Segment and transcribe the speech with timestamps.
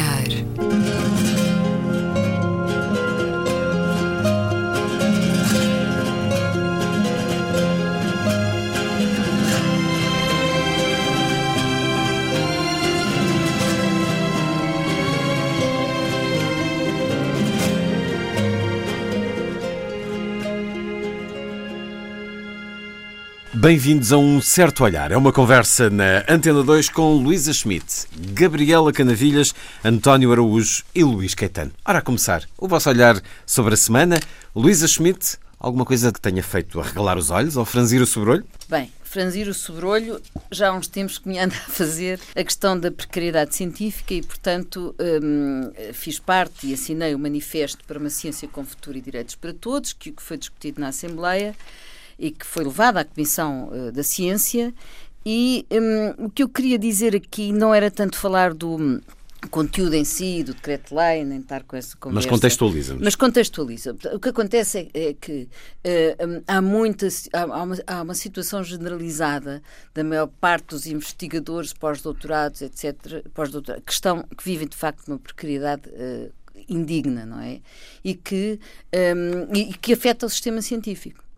[0.00, 0.50] olhar.
[23.60, 25.12] Bem-vindos a um certo olhar.
[25.12, 28.06] É uma conversa na Antena 2 com Luísa Schmidt,
[28.40, 29.54] Gabriela Canavilhas,
[29.84, 31.72] António Araújo e Luís Caetano.
[31.84, 34.18] Ora, a começar, o vosso olhar sobre a semana.
[34.56, 38.42] Luísa Schmidt, alguma coisa que tenha feito a regalar os olhos ou franzir o sobrolho?
[38.66, 42.80] Bem, franzir o sobrolho já há uns tempos que me anda a fazer a questão
[42.80, 48.48] da precariedade científica e, portanto, hum, fiz parte e assinei o Manifesto para uma Ciência
[48.48, 51.54] com Futuro e Direitos para Todos, que foi discutido na Assembleia
[52.18, 54.72] e que foi levada à Comissão uh, da Ciência.
[55.24, 59.00] E um, o que eu queria dizer aqui não era tanto falar do hum,
[59.50, 62.26] conteúdo em si, do decreto-lei, nem estar com essa conversa.
[62.26, 63.02] Mas contextualiza -nos.
[63.02, 63.96] Mas contextualiza.
[64.14, 69.62] O que acontece é, é que uh, há, muita, há, uma, há uma situação generalizada
[69.94, 75.08] da maior parte dos investigadores, pós-doutorados, etc., pós -doutorados, que, estão, que vivem, de facto,
[75.08, 76.32] uma precariedade uh,
[76.68, 77.60] indigna, não é?
[78.04, 78.58] E que,
[78.94, 81.29] um, e que afeta o sistema científico.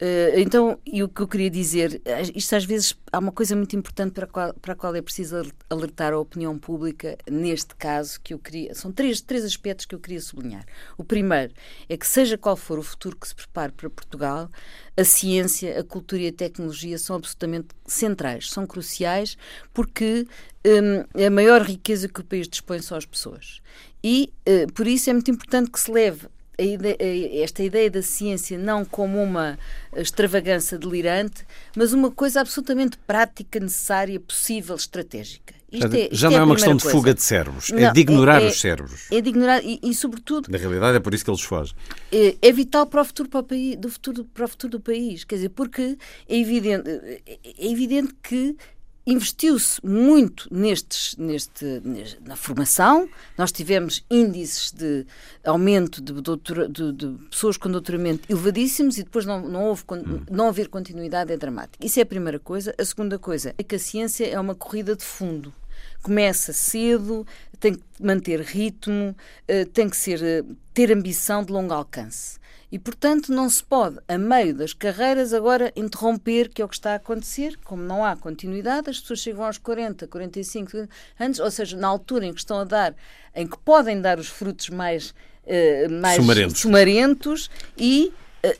[0.00, 3.56] Uh, então, e o que eu queria dizer, eh, isto às vezes há uma coisa
[3.56, 7.74] muito importante para a qual, para a qual é preciso alertar a opinião pública, neste
[7.74, 8.74] caso, que eu queria.
[8.74, 10.64] São três, três aspectos que eu queria sublinhar.
[10.98, 11.52] O primeiro
[11.88, 14.50] é que, seja qual for o futuro que se prepare para Portugal,
[14.96, 19.36] a ciência, a cultura e a tecnologia são absolutamente centrais, são cruciais,
[19.74, 20.26] porque
[20.64, 23.60] um, a maior riqueza que o país dispõe são as pessoas.
[24.02, 26.28] E, uh, por isso, é muito importante que se leve
[26.58, 26.96] Ideia,
[27.42, 29.58] esta ideia da ciência não como uma
[29.94, 31.44] extravagância delirante,
[31.76, 35.54] mas uma coisa absolutamente prática, necessária, possível, estratégica.
[35.72, 38.40] É, já não é, é uma questão de fuga de cérebros, não, é de ignorar
[38.40, 39.06] é, os cérebros.
[39.10, 40.48] É de ignorar e, e, sobretudo.
[40.48, 41.74] Na realidade, é por isso que eles fogem.
[42.12, 44.80] É, é vital para o futuro, para o país, do futuro, para o futuro do
[44.80, 45.24] país.
[45.24, 45.98] Quer dizer, porque
[46.28, 48.56] é evidente, é evidente que
[49.06, 53.08] investiu-se muito nestes, neste, neste, na formação.
[53.38, 55.06] Nós tivemos índices de
[55.44, 60.22] aumento de, de, de pessoas com doutoramento elevadíssimos e depois não, não, houve, hum.
[60.28, 61.84] não haver continuidade é dramático.
[61.84, 62.74] Isso é a primeira coisa.
[62.76, 65.54] A segunda coisa é que a ciência é uma corrida de fundo.
[66.02, 67.26] Começa cedo,
[67.60, 72.38] tem que manter ritmo, eh, tem que ser, eh, ter ambição de longo alcance.
[72.70, 76.74] E, portanto, não se pode, a meio das carreiras, agora interromper, que é o que
[76.74, 77.56] está a acontecer.
[77.64, 80.88] Como não há continuidade, as pessoas chegam aos 40, 45
[81.18, 82.94] anos, ou seja, na altura em que estão a dar,
[83.34, 86.60] em que podem dar os frutos mais, uh, mais sumarentos.
[86.60, 88.12] sumarentos e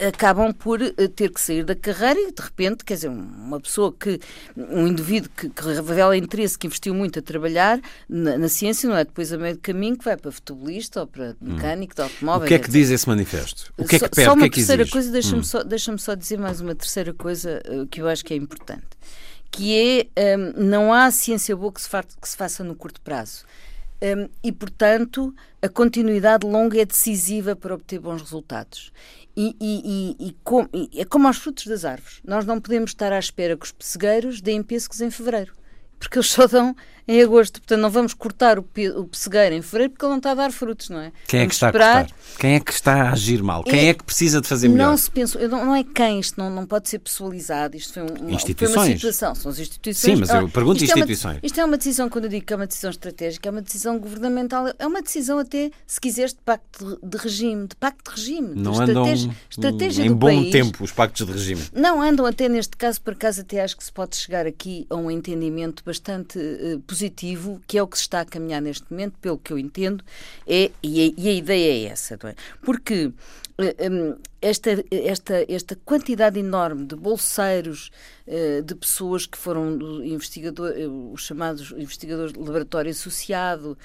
[0.06, 3.92] acabam por eh, ter que sair da carreira e de repente, quer dizer, uma pessoa
[3.92, 4.20] que,
[4.56, 8.96] um indivíduo que, que revela interesse, que investiu muito a trabalhar na, na, ciência, não
[8.96, 11.54] é depois a meio do caminho que vai para futebolista ou para hum.
[11.54, 11.96] mecânico hum.
[11.96, 12.46] de automóvel.
[12.46, 13.72] O que é que diz esse manifesto?
[13.76, 14.24] O que é que pede?
[14.24, 14.92] Só uma que é que terceira exige?
[14.92, 15.44] coisa, deixa-me hum.
[15.44, 18.86] só, deixa só dizer mais uma terceira coisa uh, que eu acho que é importante,
[19.50, 23.44] que é um, não há ciência boa que se, que se faça no curto prazo.
[24.02, 28.92] Um, e, portanto, a continuidade longa é decisiva para obter bons resultados.
[29.36, 32.20] E, e, e, com, e, é como aos frutos das árvores.
[32.24, 35.54] Nós não podemos estar à espera que os pessegueiros deem pêssegos em fevereiro,
[35.98, 36.74] porque eles só dão
[37.08, 37.60] em agosto.
[37.60, 40.34] Portanto, não vamos cortar o, pe o pessegueiro em fevereiro porque ele não está a
[40.34, 41.12] dar frutos, não é?
[41.26, 41.96] Quem é que está esperar.
[41.96, 42.16] a cortar?
[42.38, 43.62] Quem é que está a agir mal?
[43.62, 44.90] Quem é, é que precisa de fazer melhor?
[44.90, 45.10] Não se
[45.48, 47.76] não, não é quem, isto não, não pode ser pessoalizado.
[47.76, 48.74] Isto foi, um, instituições.
[48.74, 50.14] foi uma situação, são as instituições.
[50.14, 51.36] Sim, mas eu pergunto isto instituições.
[51.36, 53.52] É uma, isto é uma decisão, quando eu digo que é uma decisão estratégica, é
[53.52, 58.10] uma decisão governamental, é uma decisão até, se quiseres, de pacto de, regime, de pacto
[58.10, 58.48] de regime.
[58.54, 60.52] Não de andam estratégia, estratégia em bom país.
[60.52, 61.62] tempo os pactos de regime.
[61.72, 64.96] Não, andam até neste caso, por acaso, até acho que se pode chegar aqui a
[64.96, 66.95] um entendimento bastante uh, positivo,
[67.66, 70.04] que é o que se está a caminhar neste momento, pelo que eu entendo,
[70.46, 72.34] é, e, a, e a ideia é essa, é?
[72.62, 73.12] Porque
[74.40, 77.90] esta, esta, esta quantidade enorme de bolseiros,
[78.26, 83.78] eh, de pessoas que foram investigador, eh, os chamados investigadores de laboratório associado,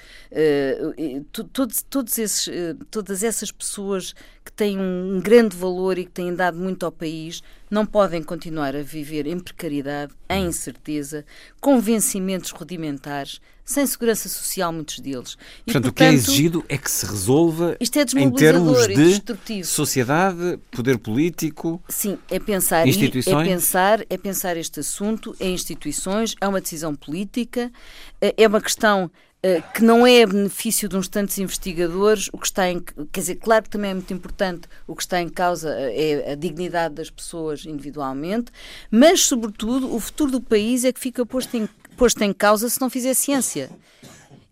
[1.52, 2.48] todos, todos esses,
[2.90, 4.14] todas essas pessoas
[4.44, 8.76] que têm um grande valor e que têm dado muito ao país, não podem continuar
[8.76, 11.24] a viver em precariedade, em incerteza,
[11.60, 13.40] com vencimentos rudimentares,
[13.72, 15.36] sem segurança social, muitos deles.
[15.66, 19.64] E, portanto, portanto, o que é exigido é que se resolva é em termos de
[19.64, 23.48] sociedade, poder político, Sim, é pensar, instituições.
[23.48, 27.70] É pensar, é pensar este assunto em instituições, é uma decisão política,
[28.20, 29.10] é, é uma questão
[29.74, 33.34] que não é a benefício de uns tantos investigadores, o que está em, quer dizer,
[33.36, 36.94] claro que também é muito importante, o que está em causa eh, é a dignidade
[36.94, 38.52] das pessoas individualmente,
[38.88, 42.80] mas, sobretudo, o futuro do país é que fica posto em, posto em causa se
[42.80, 43.68] não fizer ciência.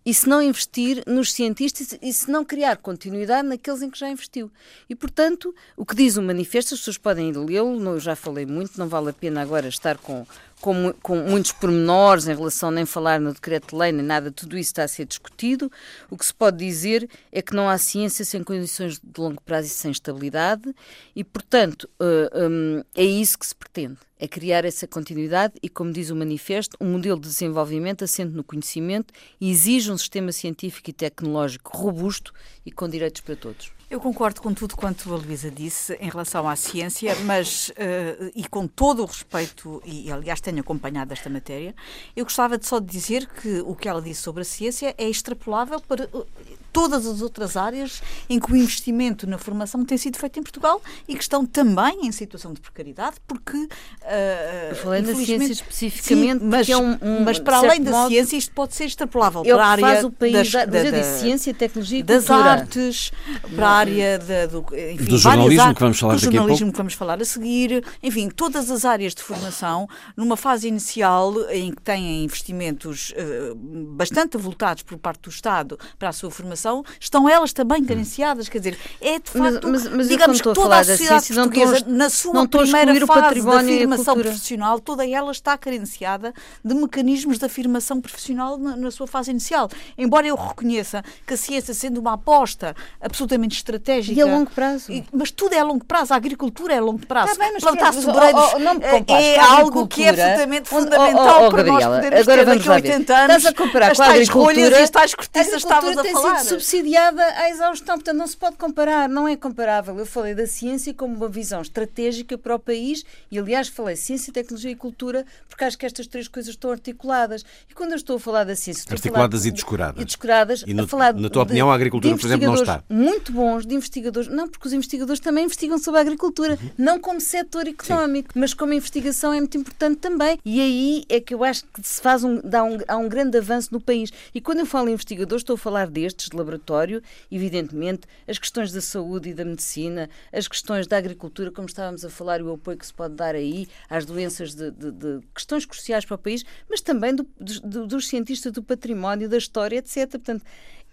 [0.03, 4.09] e se não investir nos cientistas e se não criar continuidade naqueles em que já
[4.09, 4.51] investiu.
[4.89, 8.79] E, portanto, o que diz o manifesto, as pessoas podem lê-lo, eu já falei muito,
[8.79, 10.25] não vale a pena agora estar com,
[10.61, 14.57] com, com, muitos pormenores em relação nem falar no decreto de lei, nem nada, tudo
[14.57, 15.71] isso está a ser discutido.
[16.09, 19.67] O que se pode dizer é que não há ciência sem condições de longo prazo
[19.67, 20.73] e sem estabilidade,
[21.15, 25.91] e, portanto, eh, um, é isso que se pretende é criar essa continuidade e, como
[25.91, 29.11] diz o manifesto, um modelo de desenvolvimento assente no conhecimento
[29.41, 32.31] e exige um sistema científico e tecnológico robusto
[32.63, 33.80] e com direitos para todos.
[33.91, 38.47] Eu concordo com tudo quanto a Luísa disse em relação à ciência, mas, uh, e
[38.47, 41.75] com todo o respeito, e aliás tenho acompanhado esta matéria,
[42.15, 45.09] eu gostava de só de dizer que o que ela disse sobre a ciência é
[45.09, 46.25] extrapolável para uh,
[46.71, 50.81] todas as outras áreas em que o investimento na formação tem sido feito em Portugal
[51.05, 53.57] e que estão também em situação de precariedade, porque.
[53.57, 58.09] Uh, falei da ciência especificamente, sim, mas, é um, um, mas para além da modo,
[58.09, 59.85] ciência, isto pode ser extrapolável é para a área.
[59.85, 62.51] Faz o país das, da, da, da, ciência, tecnologia e das cultura.
[62.51, 63.11] artes,
[63.53, 66.55] para a área da, do, enfim, do jornalismo artes, que vamos falar do daqui jornalismo
[66.55, 66.71] a pouco.
[66.71, 71.71] que vamos falar a seguir, enfim, todas as áreas de formação, numa fase inicial em
[71.71, 77.27] que têm investimentos uh, bastante avultados por parte do Estado para a sua formação, estão
[77.27, 80.83] elas também carenciadas, quer dizer, é de facto, mas, mas, mas digamos que toda a
[80.83, 86.33] sociedade ciência, portuguesa, estou, na sua primeira fase da afirmação profissional, toda ela está carenciada
[86.63, 89.69] de mecanismos de afirmação profissional na, na, sua fase inicial.
[89.97, 93.70] Embora eu reconheça que a ciência, sendo uma aposta absolutamente estratégica...
[94.11, 94.91] E a longo prazo.
[94.91, 97.33] E, mas tudo é a longo prazo, a agricultura é a longo prazo.
[97.33, 101.49] Tá bem, mas Plantar sobreiros oh, oh, é algo que é absolutamente fundamental oh, oh,
[101.49, 104.09] para nós podermos agora ter daqui a 80 anos Estás a comparar as com a
[104.09, 106.39] agricultura, e as tais cortiças estavas a tem falar.
[106.39, 109.97] sido subsidiada à exaustão, portanto não se pode comparar, não é comparável.
[109.97, 114.33] Eu falei da ciência como uma visão estratégica para o país e, aliás, falei ciência,
[114.33, 117.45] tecnologia e cultura porque acho que estas três coisas estão articuladas.
[117.69, 118.85] E quando eu estou a falar da ciência...
[118.89, 120.01] Articuladas e descuradas.
[120.01, 120.63] E descuradas.
[120.65, 122.83] E no, a falar na tua de, opinião a agricultura, por exemplo, não está?
[122.89, 124.27] muito bons, de investigadores...
[124.29, 126.69] Não, porque os investigadores também investigam sobre a agricultura, uhum.
[126.77, 128.39] não como setor económico, Sim.
[128.39, 130.39] mas como investigação é muito importante também.
[130.43, 133.37] E aí é que eu acho que se faz um, dá um, há um grande
[133.37, 134.11] avanço no país.
[134.33, 138.71] E quando eu falo em investigadores, estou a falar destes, de laboratório, evidentemente, as questões
[138.71, 142.53] da saúde e da medicina, as questões da agricultura, como estávamos a falar, e o
[142.53, 146.17] apoio que se pode dar aí às doenças de, de, de questões cruciais para o
[146.17, 147.27] país, mas também do,
[147.63, 150.09] do, dos cientistas do património, da história, etc.
[150.09, 150.43] Portanto,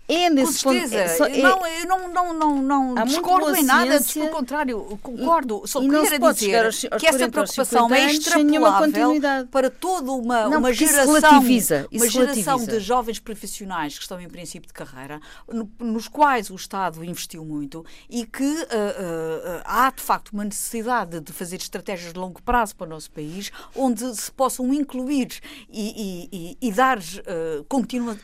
[0.08, 1.24] é nesse Com certeza.
[1.24, 1.30] ponto.
[1.30, 5.62] É, é, não, eu não, não, não, não discordo em nada, pelo contrário, concordo.
[5.66, 9.20] Só e queria dizer aos, aos que essa preocupação é extrapolável
[9.50, 12.78] para toda uma, não, uma geração, relativiza, uma geração relativiza.
[12.78, 17.44] de jovens profissionais que estão em princípio de carreira, no, nos quais o Estado investiu
[17.44, 22.40] muito e que uh, uh, há de facto uma necessidade de fazer estratégias de longo
[22.42, 25.40] prazo para o nosso país, onde se possam incluir
[25.70, 27.64] e, e, e, e dar uh,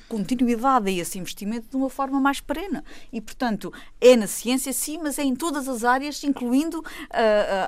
[0.09, 2.81] continuidade a esse investimento de uma forma mais perene.
[3.13, 6.85] E, portanto, é na ciência, sim, mas é em todas as áreas, incluindo uh,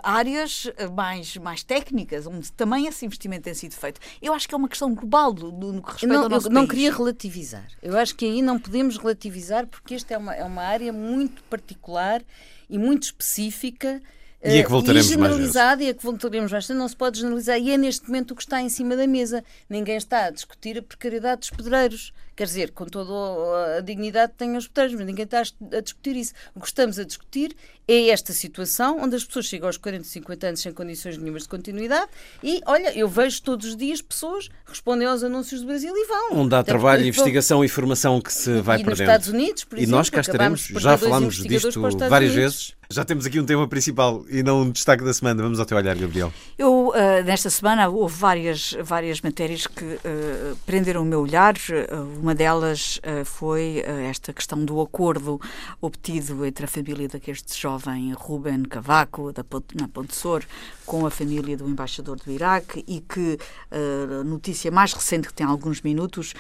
[0.02, 4.00] áreas mais, mais técnicas, onde também esse investimento tem sido feito.
[4.22, 6.46] Eu acho que é uma questão global do, do, no que respeita não, ao nosso
[6.46, 6.62] eu país.
[6.62, 7.66] não queria relativizar.
[7.82, 11.42] Eu acho que aí não podemos relativizar, porque esta é uma, é uma área muito
[11.44, 12.22] particular
[12.70, 14.00] e muito específica
[14.48, 16.80] e é que voltaremos e generalizada, mais e é que voltaremos mais vezes.
[16.80, 17.58] Não se pode generalizar.
[17.58, 19.44] E é neste momento o que está em cima da mesa.
[19.68, 22.12] Ninguém está a discutir a precariedade dos pedreiros.
[22.34, 26.16] Quer dizer, com toda a dignidade que têm os pedreiros, mas ninguém está a discutir
[26.16, 26.34] isso.
[26.54, 27.56] O que estamos a discutir
[27.88, 31.48] é esta situação onde as pessoas chegam aos 40, 50 anos sem condições nenhumas de
[31.48, 32.10] continuidade
[32.42, 36.40] e, olha, eu vejo todos os dias pessoas respondem aos anúncios do Brasil e vão.
[36.40, 38.90] Onde há Até trabalho, porque, investigação e formação que se vai e perdendo.
[38.90, 39.94] nos Estados Unidos, por e exemplo.
[39.94, 42.76] E nós cá estaremos, já falámos disto várias vezes.
[42.88, 45.42] Já temos aqui um tema principal e não um destaque da semana.
[45.42, 46.32] Vamos ao teu olhar, Gabriel.
[46.56, 51.54] Eu, uh, nesta semana, houve várias, várias matérias que uh, prenderam o meu olhar.
[51.56, 55.40] Uh, uma delas foi esta questão do acordo
[55.80, 59.44] obtido entre a família daqueste jovem Ruben Cavaco, da,
[59.78, 60.42] na Ponte Sor,
[60.84, 63.38] com a família do embaixador do Iraque e que
[63.70, 66.32] a notícia mais recente, que tem alguns minutos,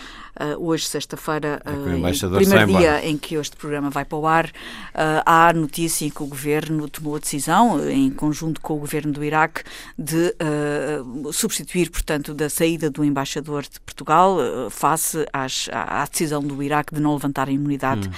[0.58, 4.50] hoje, sexta-feira, é primeiro dia em que este programa vai para o ar,
[4.94, 9.12] há a notícia em que o governo tomou a decisão, em conjunto com o governo
[9.12, 9.62] do Iraque,
[9.98, 16.06] de uh, substituir, portanto, da saída do embaixador de Portugal uh, face às, à, à,
[16.06, 18.08] decisão do Iraque de não levantar a imunidade.
[18.08, 18.12] Hum.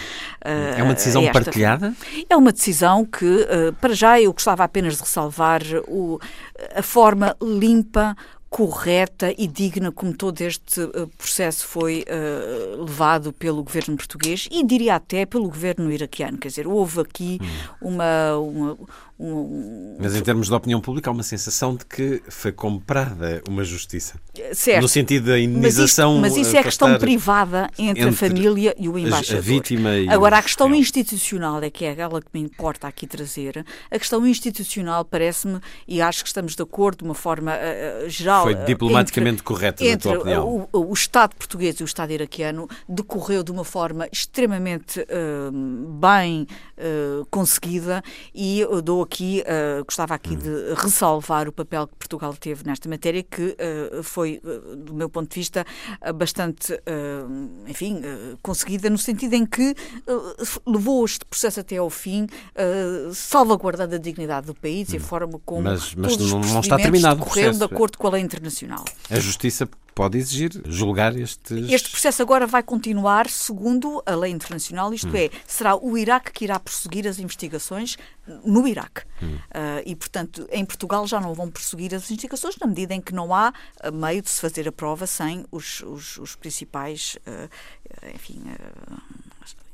[0.45, 1.95] Uh, é uma decisão partilhada?
[2.29, 3.47] É uma decisão que,
[3.81, 6.21] para já, eu gostava apenas de ressalvar o,
[6.75, 8.17] a forma limpa
[8.51, 14.65] correta e digna como todo este uh, processo foi uh, levado pelo governo português e
[14.65, 16.39] diria até pelo governo iraquiano.
[16.39, 17.89] Quer dizer, houve aqui hum.
[17.89, 18.79] uma, uma
[19.21, 23.65] um, Mas em termos de opinião pública há uma sensação de que foi comprada uma
[23.65, 24.15] justiça.
[24.53, 24.83] Certo.
[24.83, 26.19] No sentido da indenização.
[26.19, 29.39] Mas, isto, mas isso é questão privada entre, entre, a família e o embaixador.
[29.39, 33.09] A vítima e Agora, a questão institucional é que é aquela que me importa aqui
[33.09, 33.65] trazer.
[33.91, 35.59] A questão institucional parece-me,
[35.89, 38.45] e acho que estamos de acordo de uma forma uh, geral.
[38.45, 40.69] Foi diplomaticamente entre, correta, entre na tua opinião.
[40.73, 46.47] O, o, Estado português e o Estado iraquiano decorreu de uma forma extremamente uh, bem
[46.77, 49.43] uh, conseguida e dou aqui,
[49.85, 50.39] gostava aqui hum.
[50.39, 53.57] de ressalvar o papel que Portugal teve nesta matéria, que
[54.03, 54.41] foi,
[54.77, 55.65] do meu ponto de vista,
[56.15, 56.79] bastante,
[57.67, 58.03] enfim,
[58.43, 59.75] conseguida no sentido em que
[60.67, 62.27] levou este processo até ao fim,
[63.13, 64.95] salvaguardando a dignidade do país hum.
[64.95, 67.99] e a forma como mas, mas todos não, os não está terminado decorreram de acordo
[67.99, 68.85] com a lei internacional.
[69.11, 71.69] A Justiça pode exigir julgar estes.
[71.69, 75.17] Este processo agora vai continuar segundo a lei internacional, isto hum.
[75.17, 77.97] é, será o Iraque que irá prosseguir as investigações
[78.45, 79.03] no Iraque.
[79.21, 79.35] Hum.
[79.35, 83.13] Uh, e, portanto, em Portugal já não vão prosseguir as investigações na medida em que
[83.13, 83.53] não há
[83.93, 88.41] meio de se fazer a prova sem os, os, os principais, uh, enfim.
[88.47, 89.28] Uh,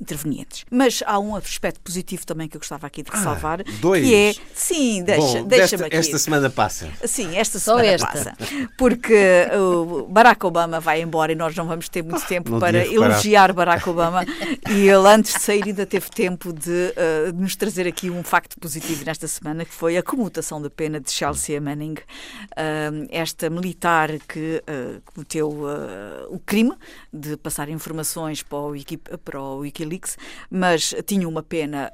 [0.05, 0.65] intervenientes.
[0.71, 4.05] Mas há um aspecto positivo também que eu gostava aqui de ressalvar, ah, dois.
[4.05, 5.97] que é, sim, deixa, Bom, deixa-me aqui.
[5.97, 6.89] Esta semana passa.
[7.05, 8.07] Sim, esta Só semana esta.
[8.07, 8.37] passa.
[8.77, 12.87] Porque o Barack Obama vai embora e nós não vamos ter muito tempo Não para
[12.87, 14.25] elogiar Barack Obama
[14.71, 18.23] e ele antes de sair ainda teve tempo de, uh, de nos trazer aqui um
[18.23, 23.49] facto positivo nesta semana que foi a comutação da pena de Chelsea Manning, uh, esta
[23.49, 25.65] militar que uh, cometeu
[26.31, 26.73] o crime
[27.13, 29.94] de passar informações para o, Wiki, para o Wikileaks,
[30.51, 31.91] mas tinha uma pena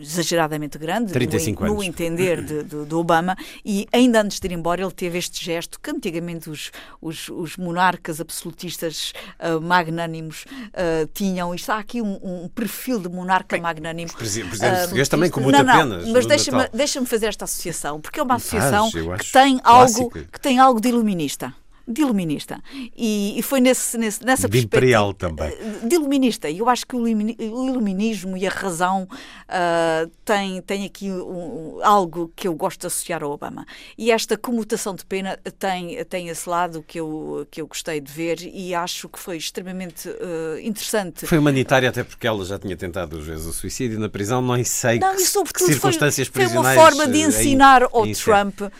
[0.00, 4.52] exageradamente grande 35 no, no entender de, de, de, Obama e ainda antes de ir
[4.52, 11.06] embora ele teve este gesto que antigamente os, os, os monarcas absolutistas uh, magnânimos uh,
[11.14, 11.54] tinham.
[11.54, 14.12] Isto há aqui um, um perfil de monarca Bem, magnânimo.
[14.12, 16.12] Presidente português também com muita não, não, pena.
[16.12, 20.40] Mas deixa-me deixa fazer esta associação, porque é uma associação Faz, que, tem algo, que
[20.40, 21.54] tem algo de iluminista
[21.86, 22.60] de iluminista.
[22.96, 25.52] E, e foi nesse, nesse, nessa de imperial também.
[25.84, 26.48] De iluminista.
[26.48, 29.08] E eu acho que o iluminismo e a razão
[29.48, 33.66] uh, tem aqui um, algo que eu gosto de associar ao Obama.
[33.98, 38.10] E esta comutação de pena tem, tem esse lado que eu, que eu gostei de
[38.10, 41.26] ver e acho que foi extremamente uh, interessante.
[41.26, 44.62] Foi humanitária até porque ela já tinha tentado duas vezes o suicídio na prisão, não
[44.64, 47.82] sei não, que, e sobretudo que circunstâncias foi, foi uma prisionais, forma de eh, ensinar
[47.82, 48.70] em- ao em- Trump, uh,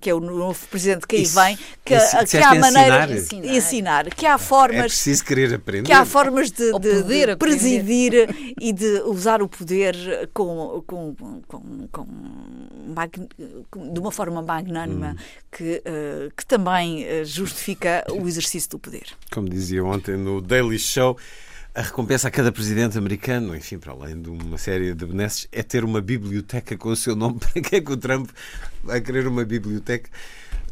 [0.00, 1.96] que é o novo presidente que aí vem, que,
[2.26, 3.42] que há maneira ensinar?
[3.42, 5.86] de ensinar, que há É formas preciso querer aprender.
[5.86, 7.36] que há formas de, de- de aprender.
[7.36, 9.94] presidir e de usar o poder
[10.32, 11.14] com, com,
[11.46, 12.06] com, com
[13.92, 15.16] de uma forma magnânima Hum.
[15.50, 19.04] que, eh, que também eh, justifica o exercício do poder.
[19.32, 21.16] Como dizia ontem no Daily Show,
[21.74, 25.62] a recompensa a cada presidente americano, enfim, para além de uma série de benesses, é
[25.62, 27.38] ter uma biblioteca com o seu nome.
[27.52, 28.30] Para que é que o Trump
[28.82, 30.08] vai querer uma biblioteca?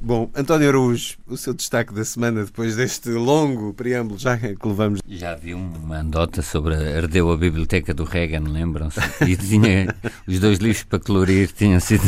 [0.05, 5.01] Bom, António Araújo, o seu destaque da semana, depois deste longo preâmbulo já que levamos.
[5.09, 9.01] Já vi uma andota sobre a, ardeu a biblioteca do Reagan, lembram-se?
[9.27, 9.95] E tinha
[10.29, 12.03] os dois livros para colorir, tinham sido.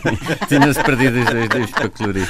[0.48, 2.28] tinham-se perdido os dois livros para colorir.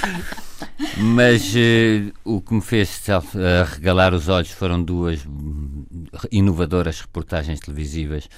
[0.99, 3.23] Mas eh, o que me fez sal-
[3.62, 5.85] arregalar os olhos foram duas hum,
[6.33, 8.29] inovadoras reportagens televisivas.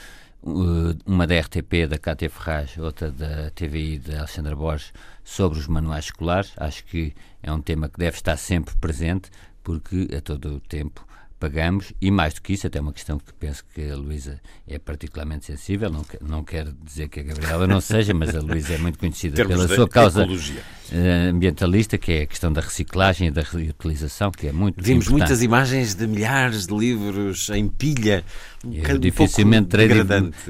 [0.46, 4.92] Uh, Uma da RTP, da Cátia Ferraz, outra da TVI, da Alexandra Borges,
[5.24, 6.52] sobre os manuais escolares.
[6.58, 9.30] Acho que é um tema que deve estar sempre presente,
[9.62, 11.06] porque a todo o tempo
[11.48, 14.78] pagamos, e mais do que isso, até uma questão que penso que a Luísa é
[14.78, 18.78] particularmente sensível, não, não quero dizer que a Gabriela não seja, mas a Luísa é
[18.78, 20.62] muito conhecida Termos pela sua causa ecologia.
[20.90, 25.04] eh, ambientalista, que é a questão da reciclagem e da reutilização, que é muito Vimos
[25.06, 25.28] importante.
[25.28, 28.24] muitas imagens de milhares de livros em pilha.
[28.64, 30.02] Um Eu dificilmente, terei-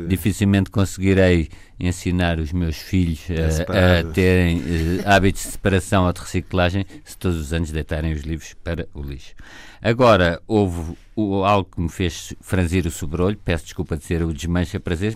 [0.06, 1.48] dificilmente conseguirei
[1.78, 6.86] ensinar os meus filhos A a, a terem eh, hábitos de separação ou de reciclagem
[7.04, 9.34] se todos os anos deitarem os livros para o lixo.
[9.82, 14.32] Agora, houve o- algo que me fez franzir o sobrolho, peço desculpa de ser o
[14.32, 15.14] desmancha prazer.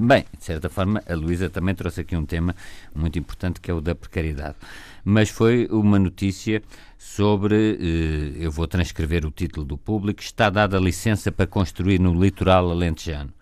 [0.00, 2.54] Bem, de certa forma, a Luísa também trouxe aqui um tema
[2.94, 4.54] muito importante que é o da precariedade.
[5.04, 6.62] Mas foi uma notícia
[6.96, 12.12] sobre, eh, eu vou transcrever o título do público, está dada licença para construir no
[12.22, 13.32] litoral alentejano.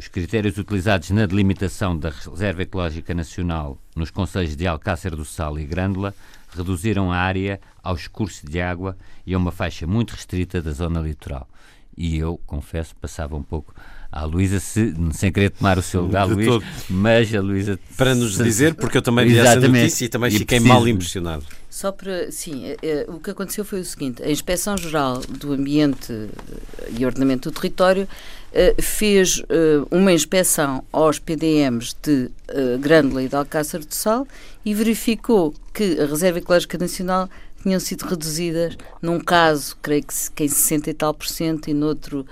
[0.00, 5.58] Os critérios utilizados na delimitação da Reserva Ecológica Nacional nos concelhos de Alcácer do Sal
[5.58, 6.14] e Grândola
[6.56, 11.00] reduziram a área aos cursos de água e a uma faixa muito restrita da zona
[11.00, 11.46] litoral.
[11.94, 13.74] e eu, confesso, passava um pouco
[14.12, 17.78] à Luísa, sem querer tomar o seu lugar, Luís, mas a Luísa...
[17.96, 20.74] Para nos dizer, porque eu também vi essa notícia e também e fiquei preciso...
[20.74, 21.44] mal impressionado.
[21.68, 26.12] Só para, sim, é, é, o que aconteceu foi o seguinte, a Inspeção-Geral do Ambiente
[26.98, 28.08] e Ordenamento do Território
[28.52, 34.26] eh, fez eh, uma inspeção aos PDMs de eh, Grândola e de Alcácer do Sal
[34.64, 37.30] e verificou que a Reserva Ecológica Nacional
[37.62, 40.02] tinham sido reduzidas, num caso, creio
[40.34, 42.26] que, em 60 e tal por cento, e noutro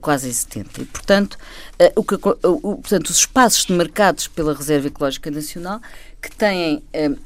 [0.00, 0.82] quase em 70.
[0.82, 2.18] E, portanto, uh, o que, uh,
[2.60, 5.80] portanto, os espaços demarcados pela Reserva Ecológica Nacional
[6.20, 6.82] que têm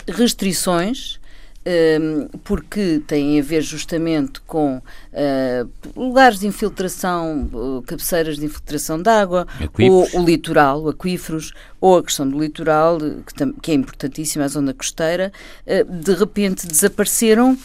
[0.06, 1.21] restrições
[1.64, 9.00] Ehm, porque têm a ver justamente com uh, lugares de infiltração, uh, cabeceiras de infiltração
[9.00, 9.47] de água,
[9.78, 14.75] ou o litoral, aquíferos, ou a questão do litoral, que, que é importantíssima, a zona
[14.75, 15.32] costeira,
[15.64, 17.56] uh, de repente desapareceram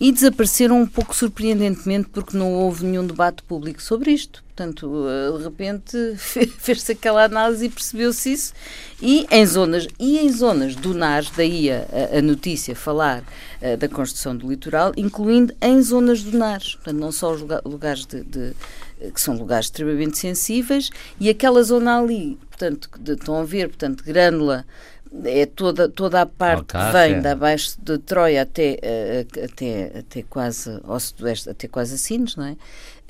[0.00, 4.42] e desapareceram um pouco surpreendentemente porque não houve nenhum debate público sobre isto.
[4.48, 8.52] Portanto, eh, de repente fez-se aquela análise e percebeu-se isso.
[9.02, 11.84] E em zonas, e em zonas dunares, daí a,
[12.16, 13.22] a notícia falar
[13.60, 16.74] uh, da construção do litoral, incluindo em zonas dunares.
[16.76, 18.52] Portanto, não só os lugares de, de
[19.14, 24.04] que são lugares extremamente sensíveis, e aquela zona ali, portanto, de, estão a ver, portanto,
[24.04, 24.66] Grândola,
[25.24, 30.22] é toda, toda a parte que vem da abaixo de Troia até, eh, até, até
[30.22, 32.56] quase ao sudoeste, até quase a Sines, não é?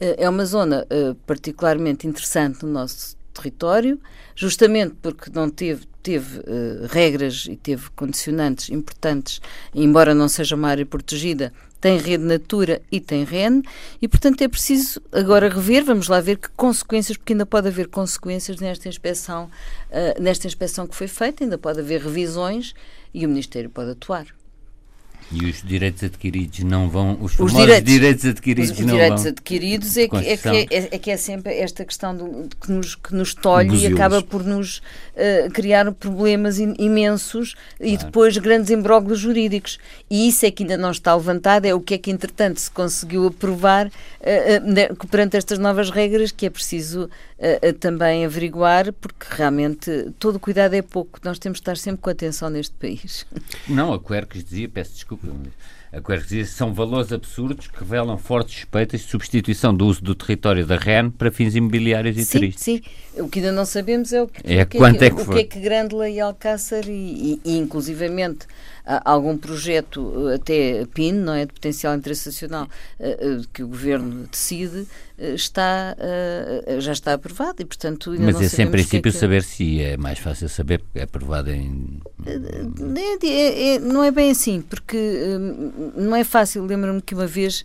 [0.00, 4.00] Eh, é uma zona eh, particularmente interessante no nosso território,
[4.34, 9.40] justamente porque não teve, teve uh, regras e teve condicionantes importantes,
[9.74, 13.62] embora não seja uma área protegida, tem rede Natura e tem REN,
[14.00, 17.88] e portanto é preciso agora rever, vamos lá ver que consequências, porque ainda pode haver
[17.88, 19.50] consequências nesta inspeção,
[19.90, 22.74] uh, nesta inspeção que foi feita, ainda pode haver revisões
[23.14, 24.39] e o Ministério pode atuar.
[25.32, 27.16] E os direitos adquiridos não vão.
[27.20, 29.30] Os, os direitos, direitos, adquiridos os, não direitos vão.
[29.30, 32.96] adquiridos é que, é, que é, é, que é sempre esta questão do, que, nos,
[32.96, 37.92] que nos tolhe e acaba por nos uh, criar problemas imensos claro.
[37.92, 39.78] e depois grandes imbróglios jurídicos.
[40.10, 42.70] E isso é que ainda não está levantado, é o que é que, entretanto, se
[42.70, 47.08] conseguiu aprovar uh, uh, perante estas novas regras que é preciso
[47.80, 51.18] também averiguar, porque realmente todo cuidado é pouco.
[51.24, 53.24] Nós temos de estar sempre com atenção neste país.
[53.66, 55.09] Não, a Quercus dizia, peço desculpa
[55.92, 60.64] a coercia são valores absurdos que revelam fortes suspeitas de substituição do uso do território
[60.64, 62.64] da REN para fins imobiliários e sim, turísticos.
[62.64, 65.10] Sim, o que ainda não sabemos é o que é, o que, é, que, é
[65.10, 68.46] que, o que, é que Grândola e Alcácer e, e, e inclusivamente
[69.04, 74.26] algum projeto até PIN, não é, de potencial interesse nacional, eh, eh, que o governo
[74.30, 74.86] decide,
[75.18, 75.96] eh, está,
[76.78, 79.80] já está aprovado e, portanto, ainda Mas não é sempre princípio que é saber se
[79.80, 82.00] é mais fácil saber, porque é aprovado em...
[82.26, 84.98] É, é, é, não é bem assim, porque
[85.94, 86.64] não é fácil.
[86.64, 87.64] Lembro-me que uma vez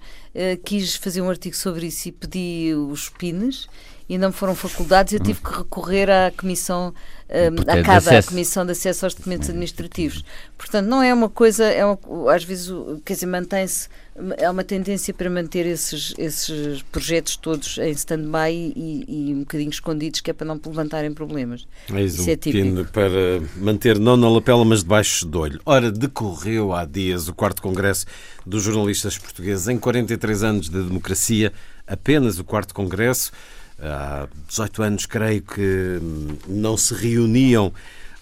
[0.64, 3.68] quis fazer um artigo sobre isso e pedi os PINs
[4.08, 6.94] e não me foram faculdades, eu tive que recorrer à Comissão,
[7.28, 10.24] um, à CADA, à Comissão de Acesso aos Documentos Administrativos.
[10.58, 11.98] Portanto, não é uma coisa, é uma,
[12.32, 12.72] às vezes,
[13.04, 13.90] quer dizer, mantém-se,
[14.38, 19.72] é uma tendência para manter esses, esses projetos todos em stand-by e, e, um bocadinho
[19.72, 21.68] escondidos, que é para não levantarem problemas.
[21.92, 22.92] Eis Isso um é típico.
[22.92, 25.60] para manter não na lapela, mas debaixo do olho.
[25.66, 28.06] Ora, decorreu há dias o quarto congresso
[28.46, 31.52] dos jornalistas portugueses em 43 anos de democracia,
[31.88, 33.32] apenas o quarto congresso
[33.80, 37.74] há 18 anos, creio que hum, não se reuniam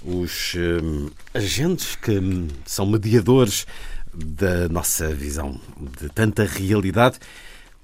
[0.04, 3.66] os hum, agentes que hum, são mediadores
[4.14, 5.60] da nossa visão
[6.00, 7.18] de tanta realidade.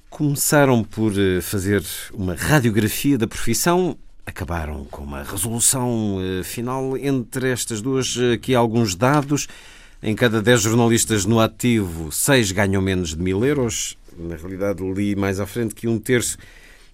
[0.10, 7.52] Começaram por eh, fazer uma radiografia da profissão, acabaram com uma resolução eh, final entre
[7.52, 9.48] estas duas, aqui alguns dados.
[10.02, 13.98] Em cada 10 jornalistas no ativo, 6 ganham menos de mil euros.
[14.18, 16.38] Na realidade, li mais à frente que um terço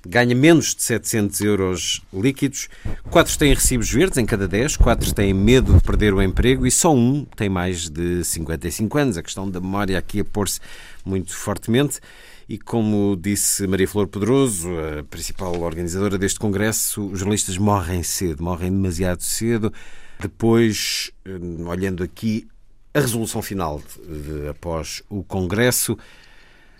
[0.07, 2.69] ganha menos de 700 euros líquidos,
[3.09, 6.71] quatro têm recibos verdes em cada 10, quatro têm medo de perder o emprego e
[6.71, 9.17] só um tem mais de 55 anos.
[9.17, 10.59] A questão da memória aqui a pôr-se
[11.03, 11.99] muito fortemente.
[12.47, 18.43] E como disse Maria Flor Pedroso, a principal organizadora deste congresso, os jornalistas morrem cedo,
[18.43, 19.73] morrem demasiado cedo.
[20.19, 22.47] Depois, eh, olhando aqui
[22.93, 25.97] a resolução final de, após o congresso,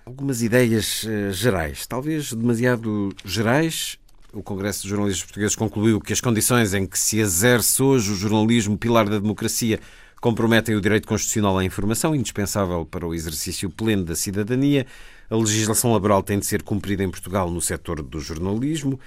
[0.05, 3.97] algumas ideias uh, gerais, talvez demasiado gerais.
[4.31, 8.15] O Congresso de Jornalistas Portugueses concluiu que as condições em que se exerce hoje o
[8.15, 9.79] jornalismo, pilar da democracia,
[10.21, 14.85] comprometem o direito constitucional à informação, indispensável para o exercício pleno da cidadania.
[15.29, 18.99] A legislação laboral tem de ser cumprida em Portugal no setor do jornalismo.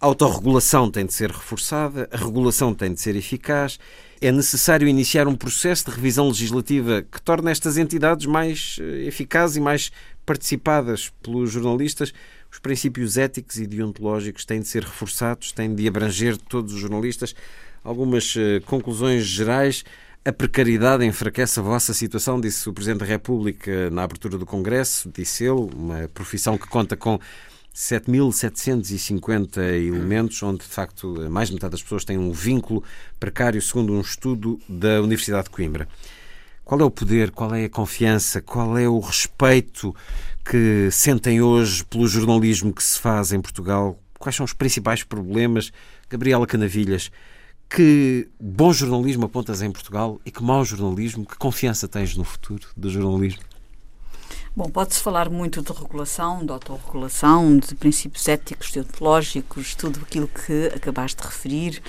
[0.00, 3.78] A autorregulação tem de ser reforçada, a regulação tem de ser eficaz.
[4.20, 9.56] É necessário iniciar um processo de revisão legislativa que torne estas entidades mais eh, eficazes
[9.56, 9.90] e mais
[10.24, 12.12] participadas pelos jornalistas.
[12.50, 17.34] Os princípios éticos e deontológicos têm de ser reforçados, têm de abranger todos os jornalistas.
[17.82, 19.84] Algumas eh, conclusões gerais.
[20.24, 25.10] A precariedade enfraquece a vossa situação, disse o Presidente da República na abertura do Congresso,
[25.14, 27.20] disse ele, uma profissão que conta com
[27.74, 32.84] 7.750 elementos, onde de facto mais de metade das pessoas têm um vínculo
[33.18, 35.88] precário, segundo um estudo da Universidade de Coimbra.
[36.64, 39.94] Qual é o poder, qual é a confiança, qual é o respeito
[40.44, 43.98] que sentem hoje pelo jornalismo que se faz em Portugal?
[44.18, 45.72] Quais são os principais problemas?
[46.08, 47.10] Gabriela Canavilhas,
[47.68, 51.26] que bom jornalismo apontas em Portugal e que mau jornalismo?
[51.26, 53.42] Que confiança tens no futuro do jornalismo?
[54.56, 60.70] Bom, pode-se falar muito de regulação, de autorregulação, de princípios éticos, deontológicos, tudo aquilo que
[60.72, 61.82] acabaste de referir.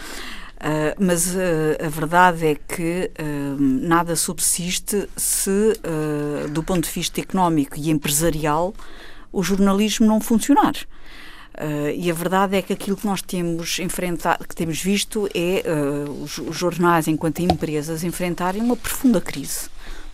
[0.56, 5.80] Uh, mas uh, a verdade é que uh, nada subsiste se,
[6.50, 8.74] do ponto de vista económico e empresarial,
[9.32, 10.74] o jornalismo não funcionar.
[11.96, 15.64] e a verdade é que aquilo que nós temos enfrentado, que temos visto é
[16.24, 19.70] os, os jornais, enquanto empresas, enfrentarem uma profunda crise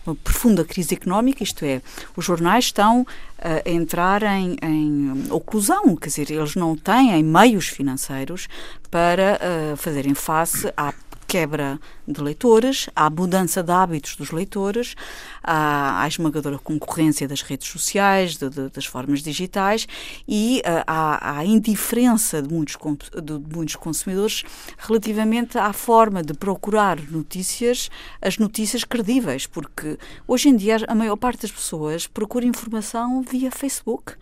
[0.06, 1.80] uma profunda crise económica, isto é,
[2.16, 3.06] os jornais estão
[3.38, 8.48] a entrar em, em oclusão, quer dizer, eles não têm meios financeiros
[8.90, 9.40] para
[9.72, 10.92] uh, fazerem face à
[11.32, 14.94] quebra de leitores, à mudança de hábitos dos leitores,
[15.42, 19.88] à, à esmagadora concorrência das redes sociais, de, de, das formas digitais
[20.28, 22.76] e à, à, indiferença de muitos,
[23.22, 24.44] de muitos consumidores
[24.76, 27.88] relativamente à forma de procurar notícias,
[28.20, 29.96] as notícias credíveis, porque
[30.28, 34.12] hoje em dia a maior parte das pessoas procura informação via Facebook.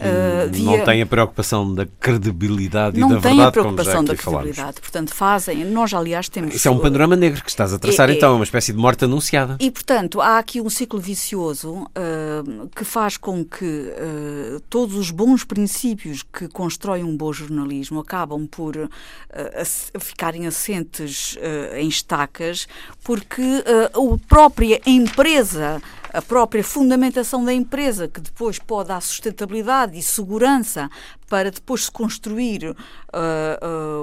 [0.00, 0.64] Uh, via...
[0.64, 3.36] Não tem a preocupação da credibilidade não e da verdade.
[3.36, 4.56] Não tem a preocupação da credibilidade.
[4.56, 4.80] Falámos.
[4.80, 5.64] Portanto, fazem.
[5.66, 6.49] Nós, aliás, temos.
[6.52, 8.78] Isso é um panorama negro que estás a traçar, é, então, é uma espécie de
[8.78, 9.56] morte anunciada.
[9.60, 15.10] E, portanto, há aqui um ciclo vicioso uh, que faz com que uh, todos os
[15.10, 18.74] bons princípios que constroem um bom jornalismo acabam por
[19.98, 21.36] ficarem assentes
[21.76, 22.66] em estacas,
[23.02, 25.80] porque a própria empresa
[26.12, 30.90] a própria fundamentação da empresa, que depois pode dar sustentabilidade e segurança
[31.28, 32.74] para depois se construir uh,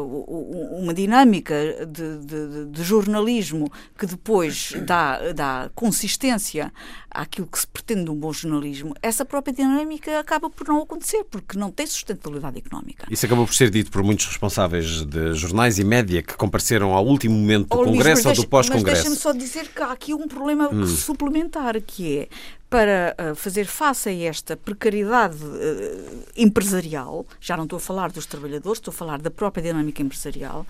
[0.01, 6.71] uh, uma dinâmica de, de, de, jornalismo que depois dá, dá consistência
[7.11, 11.25] àquilo que se pretende de um bom jornalismo, essa própria dinâmica acaba por não acontecer,
[11.25, 13.07] porque não tem sustentabilidade económica.
[13.09, 17.05] Isso acabou por ser dito por muitos responsáveis de jornais e média que compareceram ao
[17.05, 18.85] último momento do oh, Congresso Luís, ou do pós-Congresso.
[18.85, 20.87] Mas deixa-me só dizer que há aqui um problema hum.
[20.87, 22.27] suplementar, que é
[22.69, 28.25] para uh, fazer face a esta precariedade uh, empresarial, já não estou a falar dos
[28.25, 30.65] trabalhadores, estou a falar da própria dinâmica empresarial,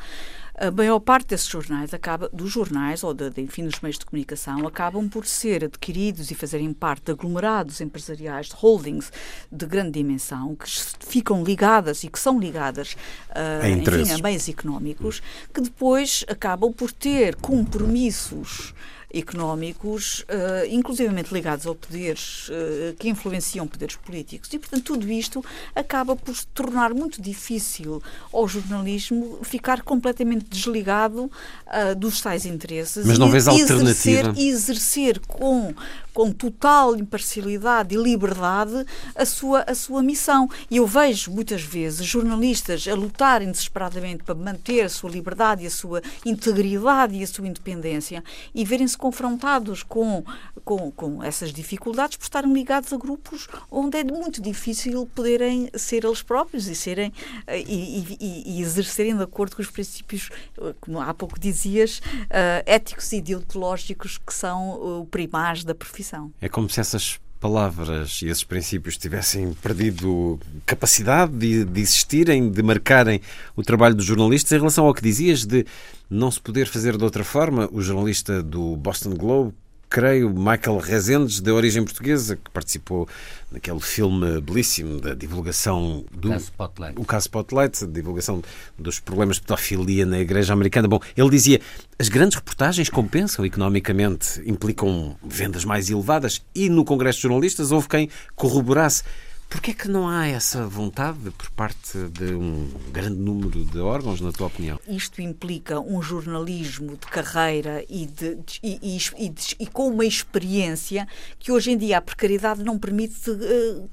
[0.60, 4.06] a maior parte desses jornais acaba, dos jornais ou de, de, enfim dos meios de
[4.06, 9.12] comunicação acabam por ser adquiridos e fazerem parte de aglomerados empresariais, de holdings
[9.52, 10.68] de grande dimensão que
[11.00, 12.96] ficam ligadas e que são ligadas
[13.30, 15.22] uh, enfim, a meios económicos
[15.54, 18.74] que depois acabam por ter compromissos
[19.14, 24.52] económicos, uh, inclusivamente ligados ao poderes, uh, que influenciam poderes políticos.
[24.52, 25.44] E, portanto, tudo isto
[25.74, 28.02] acaba por se tornar muito difícil
[28.34, 33.06] ao jornalismo ficar completamente desligado uh, dos tais interesses.
[33.06, 33.90] Mas não e, vês alternativa?
[33.90, 35.74] Exercer, exercer com
[36.18, 40.50] com total imparcialidade e liberdade a sua, a sua missão.
[40.68, 45.68] E eu vejo muitas vezes jornalistas a lutarem desesperadamente para manter a sua liberdade e
[45.68, 48.24] a sua integridade e a sua independência
[48.56, 50.24] e verem-se confrontados com,
[50.66, 56.04] com, com essas dificuldades por estarem ligados a grupos onde é muito difícil poderem ser
[56.04, 57.14] eles próprios e serem
[57.46, 62.00] eh, e, e, e exercerem de acordo com os princípios, eh, como há pouco dizias,
[62.00, 66.07] uh, éticos e ideológicos que são o primaz da profissão.
[66.42, 72.64] É como se essas palavras e esses princípios tivessem perdido capacidade de, de, existirem, de
[72.64, 73.22] marcarem
[73.56, 75.66] o trabalho dos jornalistas em relação ao que dizias de
[76.10, 77.70] não se poder fazer de outra forma.
[77.72, 79.54] O jornalista do Boston Globe
[79.90, 83.08] creio, Michael Rezendes, de origem portuguesa, que participou
[83.52, 86.30] naquele filme belíssimo da divulgação do.
[86.30, 86.52] Caso.
[86.98, 88.42] O caso Spotlight, a divulgação
[88.78, 90.88] dos problemas de pedofilia na Igreja Americana.
[90.88, 91.62] Bom, ele dizia:
[91.98, 97.88] as grandes reportagens compensam economicamente, implicam vendas mais elevadas, e no Congresso de Jornalistas houve
[97.88, 99.04] quem corroborasse.
[99.50, 104.20] Porquê é que não há essa vontade por parte de um grande número de órgãos,
[104.20, 104.78] na tua opinião?
[104.86, 111.08] Isto implica um jornalismo de carreira e, de, e, e, e, com uma experiência
[111.40, 113.90] que hoje em dia a precariedade não permite uh,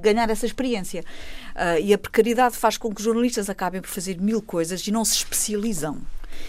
[0.00, 1.04] ganhar essa experiência.
[1.54, 4.90] Uh, e a precariedade faz com que os jornalistas acabem por fazer mil coisas e
[4.90, 5.98] não se especializam.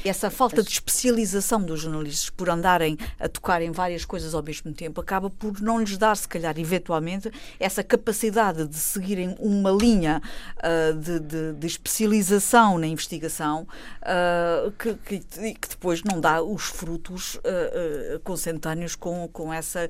[0.04, 4.72] Essa falta de especialização dos jornalistas por andarem a tocar em várias coisas ao mesmo
[4.72, 10.22] tempo acaba por não lhes dar, se calhar, eventualmente, essa capacidade de seguirem uma linha
[10.58, 13.68] uh, de, de, de, especialização na investigação
[14.02, 15.20] uh, que, que,
[15.54, 19.90] que, depois não dá os frutos uh, consentâneos com, com essa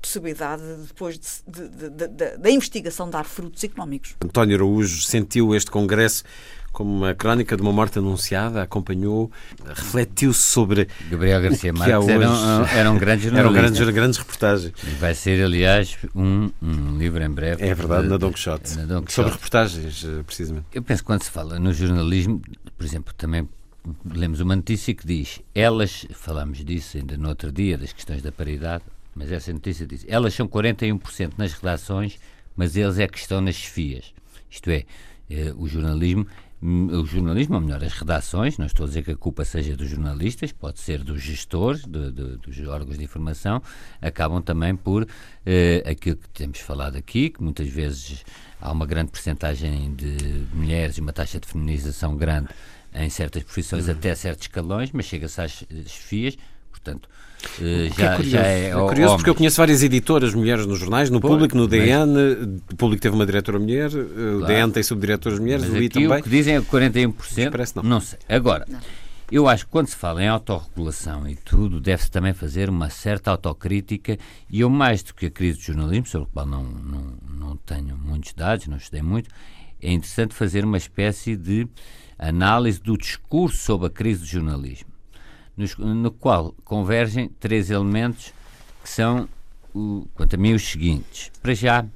[0.00, 4.14] possibilidade depois de, da investigação dar frutos económicos.
[4.22, 6.24] António Araújo sentiu este congresso
[6.74, 9.30] como uma crónica de uma morte anunciada, acompanhou,
[9.64, 10.88] refletiu sobre.
[11.08, 13.38] Gabriel Garcia Marques era, um, era um grande jornalista.
[13.38, 14.74] Eram grandes, grandes reportagens.
[14.82, 17.64] E vai ser, aliás, um, um livro em breve.
[17.64, 18.76] É verdade, de, na Don Quixote.
[18.76, 19.12] Na Don Quixote.
[19.12, 20.66] Sobre reportagens, eh, precisamente.
[20.74, 22.42] Eu penso que quando se fala no jornalismo,
[22.76, 23.48] por exemplo, também
[24.04, 28.32] lemos uma notícia que diz: elas, falamos disso ainda no outro dia, das questões da
[28.32, 28.82] paridade,
[29.14, 32.18] mas essa notícia diz: elas são 41% nas redações,
[32.56, 34.12] mas eles é que estão nas chefias.
[34.50, 34.84] Isto é,
[35.30, 36.26] eh, o jornalismo
[36.66, 39.86] o jornalismo, ou melhor, as redações, não estou a dizer que a culpa seja dos
[39.90, 43.60] jornalistas, pode ser dos gestores, de, de, dos órgãos de informação,
[44.00, 45.06] acabam também por
[45.44, 48.24] eh, aquilo que temos falado aqui, que muitas vezes
[48.58, 52.48] há uma grande percentagem de mulheres e uma taxa de feminização grande
[52.94, 53.92] em certas profissões, uhum.
[53.92, 55.50] até certos escalões, mas chega-se às
[55.86, 56.38] chefias,
[56.84, 57.08] portanto,
[57.60, 60.78] Uh, já, é curioso, já é, é curioso porque eu conheço várias editoras mulheres nos
[60.78, 62.12] jornais, no Pô, Público, no DN.
[62.12, 62.48] Mas...
[62.72, 64.38] O Público teve uma diretora mulher, eh, claro.
[64.38, 66.08] o DN tem subdiretoras mulheres, mas o I também.
[66.08, 67.50] O que dizem é 41%.
[67.50, 67.82] Parece não.
[67.82, 68.18] Não sei.
[68.28, 68.80] Agora, não.
[69.30, 73.30] eu acho que quando se fala em autorregulação e tudo, deve-se também fazer uma certa
[73.30, 74.18] autocrítica.
[74.50, 77.56] E eu, mais do que a crise do jornalismo, sobre o qual não, não, não
[77.58, 79.28] tenho muitos dados, não estudei muito,
[79.82, 81.68] é interessante fazer uma espécie de
[82.18, 84.93] análise do discurso sobre a crise do jornalismo
[85.56, 88.32] no qual convergem três elementos
[88.82, 89.28] que são,
[89.74, 91.30] o, quanto a mim, os seguintes.
[91.42, 91.86] Para já,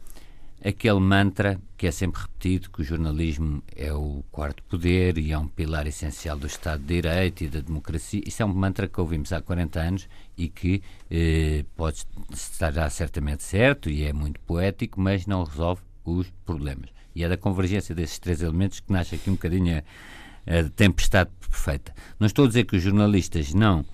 [0.64, 5.38] aquele mantra que é sempre repetido que o jornalismo é o quarto poder e é
[5.38, 8.20] um pilar essencial do Estado de Direito e da democracia.
[8.26, 12.90] Isso é um mantra que ouvimos há 40 anos e que eh, pode estar já
[12.90, 16.90] certamente certo e é muito poético, mas não resolve os problemas.
[17.14, 19.82] E é da convergência desses três elementos que nasce aqui um bocadinho
[20.48, 21.94] a tempestade perfeita.
[22.18, 23.84] Não estou a dizer que os jornalistas não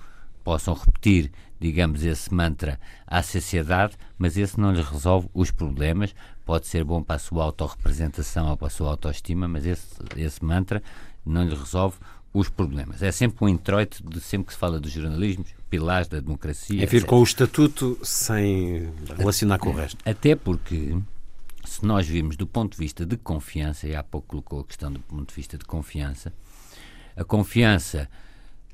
[0.44, 6.14] possam repetir, digamos, esse mantra à sociedade, mas esse não lhes resolve os problemas.
[6.44, 9.86] Pode ser bom para a sua autorrepresentação ou para a sua autoestima, mas esse,
[10.16, 10.82] esse mantra
[11.24, 11.96] não lhe resolve
[12.34, 13.02] os problemas.
[13.02, 16.82] É sempre um introito de sempre que se fala dos jornalismos, pilares da democracia.
[16.82, 19.98] É vir com o estatuto sem relacionar com o resto.
[20.04, 20.96] Até porque,
[21.64, 24.92] se nós virmos do ponto de vista de confiança, e há pouco colocou a questão
[24.92, 26.32] do ponto de vista de confiança,
[27.16, 28.08] a confiança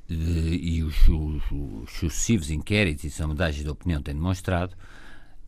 [0.07, 4.75] de, e os, os, os, sucessivos inquéritos e sondagens de opinião têm demonstrado,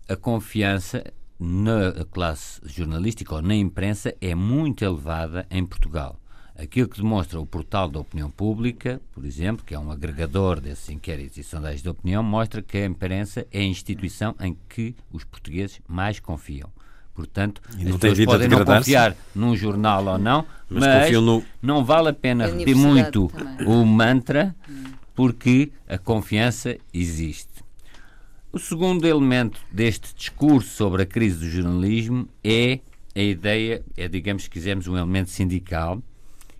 [0.07, 1.03] a confiança
[1.39, 6.19] na classe jornalística ou na imprensa é muito elevada em Portugal.
[6.55, 10.87] Aquilo que demonstra o portal da opinião pública, por exemplo, que é um agregador desses
[10.89, 15.23] inquéritos e sondagens de opinião, mostra que a imprensa é a instituição em que os
[15.23, 16.69] portugueses mais confiam.
[17.13, 21.43] Portanto, e as pessoas podem não confiar num jornal ou não, mas, mas no...
[21.61, 23.67] não vale a pena repetir muito também.
[23.67, 24.55] o mantra,
[25.13, 27.53] porque a confiança existe.
[28.51, 32.79] O segundo elemento deste discurso sobre a crise do jornalismo é
[33.15, 36.01] a ideia, é, digamos, se quisermos, um elemento sindical,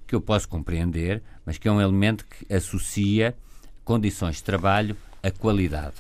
[0.05, 3.35] que eu posso compreender, mas que é um elemento que associa
[3.83, 5.95] condições de trabalho à qualidade.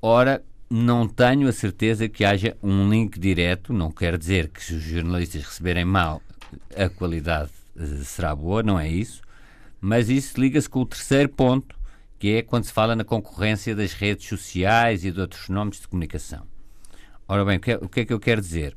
[0.00, 4.74] Ora, não tenho a certeza que haja um link direto, não quer dizer que se
[4.74, 6.20] os jornalistas receberem mal
[6.76, 9.22] a qualidade uh, será boa, não é isso,
[9.80, 11.76] mas isso liga-se com o terceiro ponto,
[12.18, 15.88] que é quando se fala na concorrência das redes sociais e de outros fenómenos de
[15.88, 16.46] comunicação.
[17.28, 18.76] Ora bem, o que, é, o que é que eu quero dizer?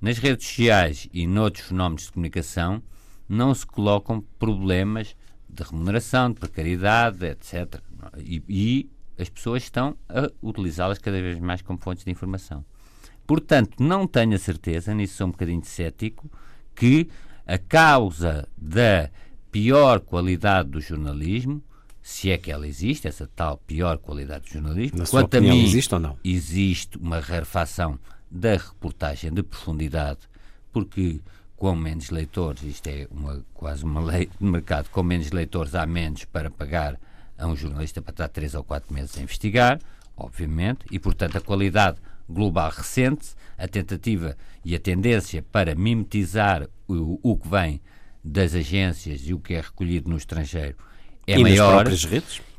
[0.00, 2.82] Nas redes sociais e noutros fenómenos de comunicação
[3.28, 5.16] não se colocam problemas
[5.48, 7.80] de remuneração, de precariedade, etc.
[8.18, 12.64] E, e as pessoas estão a utilizá-las cada vez mais como fontes de informação.
[13.26, 16.30] Portanto, não tenho a certeza, nisso sou um bocadinho cético,
[16.74, 17.08] que
[17.46, 19.10] a causa da
[19.50, 21.62] pior qualidade do jornalismo,
[22.02, 25.56] se é que ela existe, essa tal pior qualidade do jornalismo, Na quanto opinião, a
[25.56, 26.18] mim, existe ou não?
[26.22, 27.98] Existe uma rarefação
[28.30, 30.20] da reportagem de profundidade,
[30.72, 31.20] porque
[31.56, 35.86] com menos leitores, isto é uma, quase uma lei de mercado, com menos leitores há
[35.86, 36.98] menos para pagar
[37.38, 39.80] a um jornalista para estar três ou quatro meses a investigar,
[40.16, 47.18] obviamente, e portanto a qualidade global recente, a tentativa e a tendência para mimetizar o,
[47.22, 47.80] o que vem
[48.22, 50.76] das agências e o que é recolhido no estrangeiro
[51.26, 51.86] é e maior.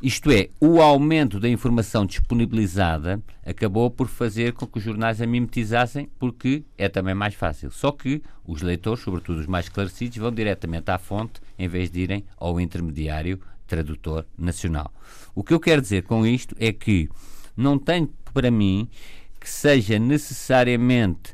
[0.02, 5.26] Isto é, o aumento da informação disponibilizada acabou por fazer com que os jornais a
[5.26, 7.72] mimetizassem, porque é também mais fácil.
[7.72, 12.02] Só que os leitores, sobretudo os mais esclarecidos, vão diretamente à fonte em vez de
[12.02, 14.92] irem ao intermediário tradutor nacional.
[15.34, 17.10] O que eu quero dizer com isto é que
[17.56, 18.90] não tem para mim
[19.40, 21.34] que seja necessariamente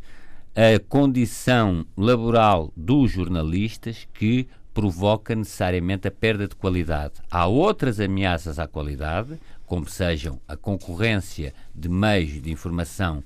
[0.56, 7.14] a condição laboral dos jornalistas que provoca necessariamente a perda de qualidade.
[7.30, 13.24] Há outras ameaças à qualidade, como sejam a concorrência de meios de informação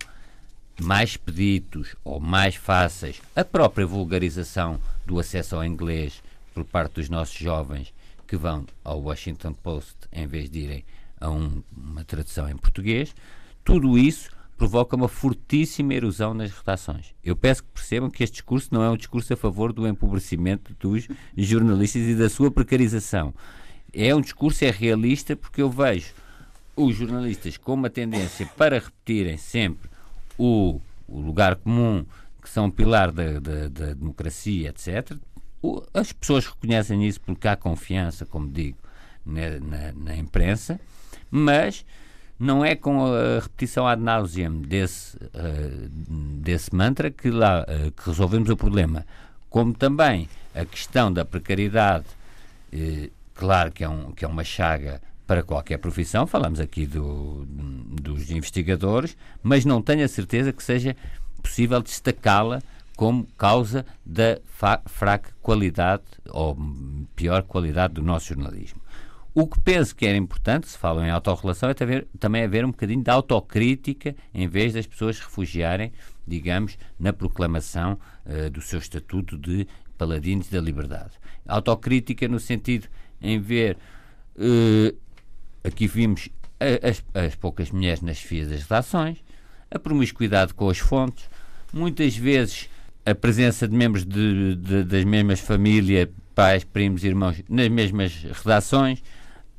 [0.79, 6.21] mais pedidos ou mais fáceis, a própria vulgarização do acesso ao inglês
[6.53, 7.93] por parte dos nossos jovens
[8.25, 10.85] que vão ao Washington Post em vez de irem
[11.19, 13.15] a um, uma tradução em português,
[13.63, 17.13] tudo isso provoca uma fortíssima erosão nas redações.
[17.23, 20.73] Eu peço que percebam que este discurso não é um discurso a favor do empobrecimento
[20.79, 23.33] dos jornalistas e da sua precarização.
[23.93, 26.13] É um discurso é realista porque eu vejo
[26.75, 29.89] os jornalistas com uma tendência para repetirem sempre
[30.38, 32.05] o, o lugar comum,
[32.41, 35.17] que são pilar da, da, da democracia, etc.
[35.93, 38.78] As pessoas reconhecem isso porque há confiança, como digo,
[39.25, 40.80] na, na, na imprensa,
[41.32, 41.86] mas
[42.39, 45.89] não é com a repetição ad nauseam desse, uh,
[46.41, 49.06] desse mantra que, lá, uh, que resolvemos o problema,
[49.49, 52.06] como também a questão da precariedade,
[52.73, 57.45] uh, claro que é, um, que é uma chaga para qualquer profissão, falamos aqui do,
[57.47, 60.95] dos investigadores, mas não tenho a certeza que seja
[61.41, 62.62] possível destacá-la
[62.95, 64.39] como causa da
[64.86, 66.58] fraca qualidade ou
[67.15, 68.81] pior qualidade do nosso jornalismo.
[69.34, 71.73] O que penso que era importante, se falam em autorrelação, é
[72.17, 75.91] também, haver um bocadinho de autocrítica, em vez das pessoas refugiarem,
[76.25, 81.12] digamos, na proclamação uh, do seu estatuto de paladinos da liberdade.
[81.45, 82.88] Autocrítica no sentido
[83.21, 83.77] em ver,
[84.38, 84.97] uh,
[85.65, 86.29] aqui vimos
[86.81, 89.17] as, as, poucas mulheres nas fias das redações,
[89.69, 91.29] a promiscuidade com as fontes,
[91.73, 92.69] muitas vezes
[93.05, 99.03] a presença de membros de, de, das mesmas famílias, pais, primos, irmãos, nas mesmas redações,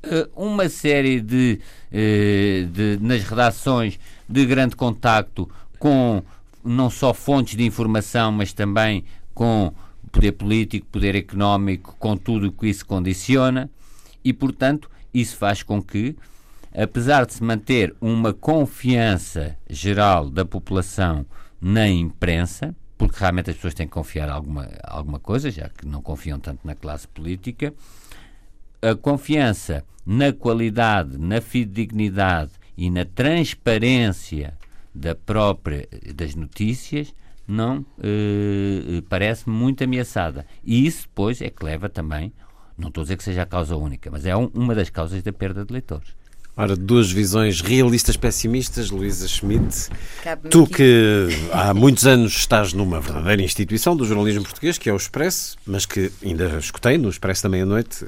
[0.04, 1.61] uh, uma série de,
[1.92, 6.22] uh, de, nas redações de grande contacto com
[6.64, 9.72] não só fontes de informação, mas também com
[10.11, 13.70] poder político, poder económico, com tudo o que isso condiciona,
[14.24, 16.16] e portanto isso faz com que,
[16.74, 21.24] apesar de se manter uma confiança geral da população
[21.61, 26.02] na imprensa, porque realmente as pessoas têm que confiar alguma alguma coisa, já que não
[26.02, 27.74] confiam tanto na classe política,
[28.80, 34.56] a confiança na qualidade, na fidedignidade e na transparência
[34.94, 37.14] da própria das notícias
[37.46, 40.46] não eh, parece muito ameaçada.
[40.64, 42.32] E isso depois é que leva também,
[42.76, 45.22] não estou a dizer que seja a causa única, mas é um, uma das causas
[45.22, 46.16] da perda de leitores.
[46.59, 49.90] Ora, duas visões realistas pessimistas, Luísa Schmidt.
[50.49, 50.73] Tu aqui.
[50.73, 55.59] que há muitos anos estás numa verdadeira instituição do jornalismo português, que é o Expresso,
[55.66, 58.07] mas que ainda escutei no Expresso da meia-noite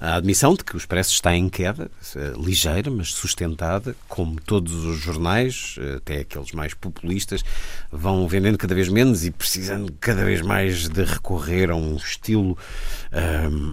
[0.00, 4.72] a admissão de que o Expresso está em queda, uh, ligeira, mas sustentada, como todos
[4.86, 7.44] os jornais, uh, até aqueles mais populistas,
[7.92, 12.56] vão vendendo cada vez menos e precisando cada vez mais de recorrer a um estilo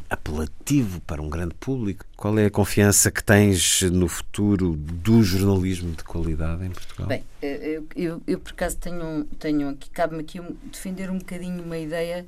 [0.10, 2.04] apelativo para um grande público.
[2.16, 7.08] Qual é a confiança que tens no futuro do jornalismo de qualidade em Portugal?
[7.08, 11.64] Bem, eu, eu, eu por acaso tenho, tenho aqui, cabe-me aqui um, defender um bocadinho
[11.64, 12.26] uma ideia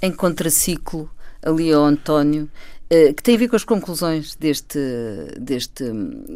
[0.00, 1.10] em contraciclo
[1.44, 2.48] ali ao António,
[2.90, 4.78] eh, que tem a ver com as conclusões deste,
[5.38, 5.84] deste,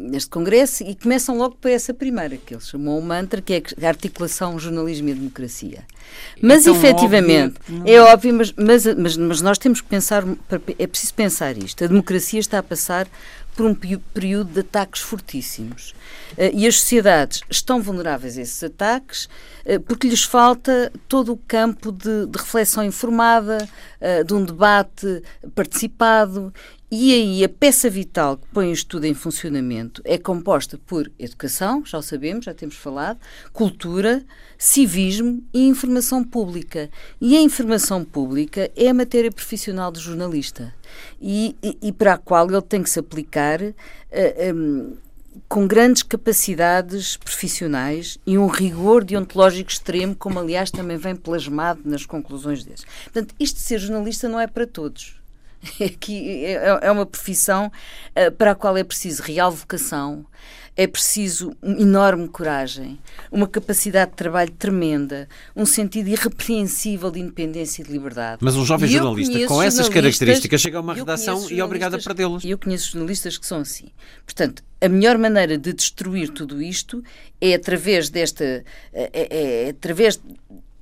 [0.09, 3.85] deste congresso e começam logo por essa primeira, que ele chamou o mantra, que é
[3.85, 5.83] a articulação jornalismo e democracia.
[6.41, 10.23] Mas, é efetivamente, óbvio, é óbvio, mas, mas, mas, mas nós temos que pensar,
[10.79, 11.83] é preciso pensar isto.
[11.83, 13.07] A democracia está a passar
[13.59, 15.93] por um período de ataques fortíssimos.
[16.37, 19.27] Eh, e as sociedades estão vulneráveis a esses ataques
[19.65, 23.67] eh, porque lhes falta todo o campo de, de reflexão informada,
[23.99, 25.21] eh, de um debate
[25.53, 26.53] participado
[26.91, 31.85] e aí a peça vital que põe isto tudo em funcionamento é composta por educação,
[31.85, 33.19] já o sabemos, já temos falado,
[33.53, 34.25] cultura,
[34.57, 36.89] civismo e informação pública.
[37.21, 40.73] E a informação pública é a matéria profissional do jornalista
[41.21, 43.61] e, e, e para a qual ele tem que se aplicar.
[43.61, 43.75] Uh,
[44.11, 44.97] eh, um,
[45.47, 52.05] com grandes capacidades profissionais e um rigor deontológico extremo, como aliás também vem plasmado nas
[52.05, 52.85] conclusões desses.
[53.05, 55.18] Portanto, isto de ser jornalista não é para todos
[55.83, 57.71] Aqui é, é uma profissão
[58.15, 60.25] uh, para a qual é preciso real vocação,
[60.75, 62.97] é preciso uma enorme coragem,
[63.29, 68.37] uma capacidade de trabalho tremenda, um sentido irrepreensível de independência e de liberdade.
[68.41, 71.99] Mas um jovem jornalista com essas características chega a uma redação e é obrigado a
[71.99, 72.45] perdê-las.
[72.45, 73.89] E eu conheço jornalistas que são assim.
[74.23, 77.03] Portanto, a melhor maneira de destruir tudo isto
[77.41, 78.45] é através desta.
[78.45, 78.63] é,
[79.11, 80.17] é, é através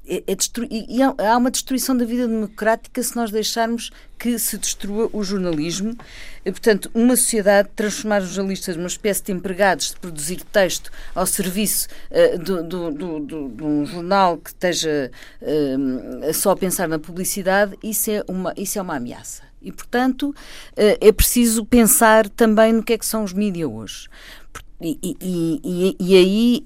[0.07, 0.37] é, é
[0.69, 5.95] e há uma destruição da vida democrática se nós deixarmos que se destrua o jornalismo.
[6.43, 11.87] Portanto, uma sociedade transformar os jornalistas numa espécie de empregados de produzir texto ao serviço
[12.09, 17.77] uh, do, do, do, de um jornal que esteja uh, só a pensar na publicidade,
[17.83, 19.43] isso é uma, isso é uma ameaça.
[19.61, 24.07] E, portanto, uh, é preciso pensar também no que é que são os mídias hoje.
[24.79, 26.65] E, e, e, e aí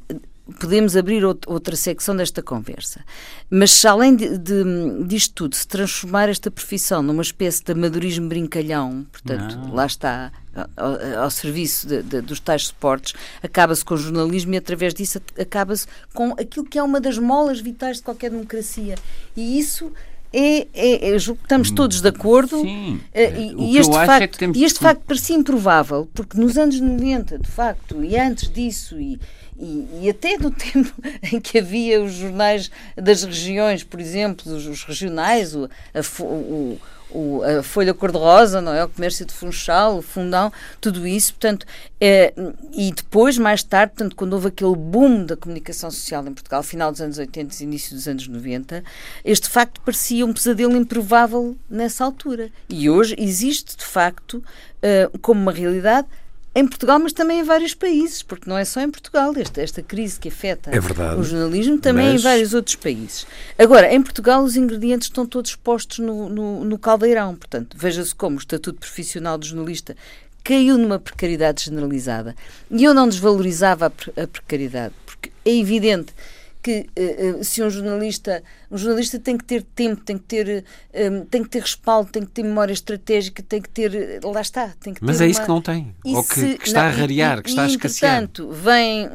[0.60, 3.02] podemos abrir outra secção desta conversa.
[3.50, 4.64] Mas se além de, de,
[5.06, 9.74] disto tudo se transformar esta profissão numa espécie de amadorismo brincalhão, portanto, Não.
[9.74, 10.32] lá está,
[10.76, 15.22] ao, ao serviço de, de, dos tais suportes, acaba-se com o jornalismo e através disso
[15.40, 18.96] acaba-se com aquilo que é uma das molas vitais de qualquer democracia.
[19.36, 19.92] E isso
[20.34, 24.80] é, é, é, estamos todos de acordo Sim, e, e este, facto, é e este
[24.80, 29.20] facto parecia improvável, porque nos anos 90, de facto, e antes disso, e,
[29.58, 30.94] e, e, até no tempo
[31.32, 36.80] em que havia os jornais das regiões, por exemplo, os, os regionais, o, a, o,
[37.14, 38.84] o, a Folha Cor-de-Rosa, não é?
[38.84, 41.66] O Comércio de Funchal, o Fundão, tudo isso, portanto,
[42.00, 42.34] é,
[42.74, 46.92] e depois, mais tarde, portanto, quando houve aquele boom da comunicação social em Portugal, final
[46.92, 48.84] dos anos 80 e início dos anos 90,
[49.24, 52.50] este facto parecia um pesadelo improvável nessa altura.
[52.70, 56.08] E hoje existe, de facto, uh, como uma realidade,
[56.54, 59.82] em Portugal, mas também em vários países, porque não é só em Portugal, esta, esta
[59.82, 62.22] crise que afeta é verdade, o jornalismo, também mas...
[62.22, 63.26] em vários outros países.
[63.58, 68.36] Agora, em Portugal, os ingredientes estão todos postos no, no, no caldeirão, portanto, veja-se como
[68.36, 69.96] o estatuto profissional do jornalista
[70.44, 72.36] caiu numa precariedade generalizada.
[72.70, 76.14] E eu não desvalorizava a, a precariedade, porque é evidente
[76.62, 81.26] que uh, se um jornalista um jornalista tem que ter tempo tem que ter um,
[81.26, 84.94] tem que ter respaldo tem que ter memória estratégica tem que ter lá está tem
[84.94, 85.32] que mas é uma...
[85.32, 85.96] isso que não tem.
[86.06, 86.58] E ou que, se...
[86.58, 88.12] que está não, a rarear e, que está e, a escassear.
[88.12, 89.10] portanto vem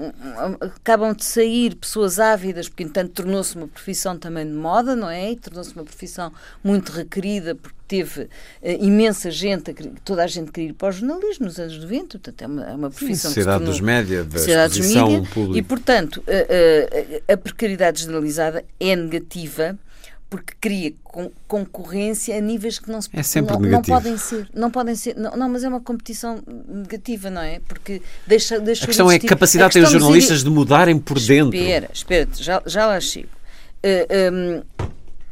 [0.61, 5.31] acabam de sair pessoas ávidas porque entanto tornou-se uma profissão também de moda não é?
[5.31, 6.33] E tornou-se uma profissão
[6.65, 8.29] muito requerida porque teve uh,
[8.81, 9.75] imensa gente,
[10.05, 12.75] toda a gente queria ir para o jornalismo nos anos 90, portanto é uma, é
[12.75, 15.23] uma profissão Sim, Sociedade dos média, da Sociedade dos mídia,
[15.55, 19.79] e portanto a, a, a precariedade generalizada é negativa
[20.29, 23.95] porque cria con concorrência a níveis que não se é sempre não, negativo.
[23.95, 27.61] não podem ser não podem ser não, não, mas é uma competição negativa não é?
[27.61, 31.57] Porque deixa, deixa a questão é a capacidade tem os jornalistas de mudarem por dentro.
[31.57, 33.29] espera espera já, já lá chego.
[33.85, 34.63] Uh, um,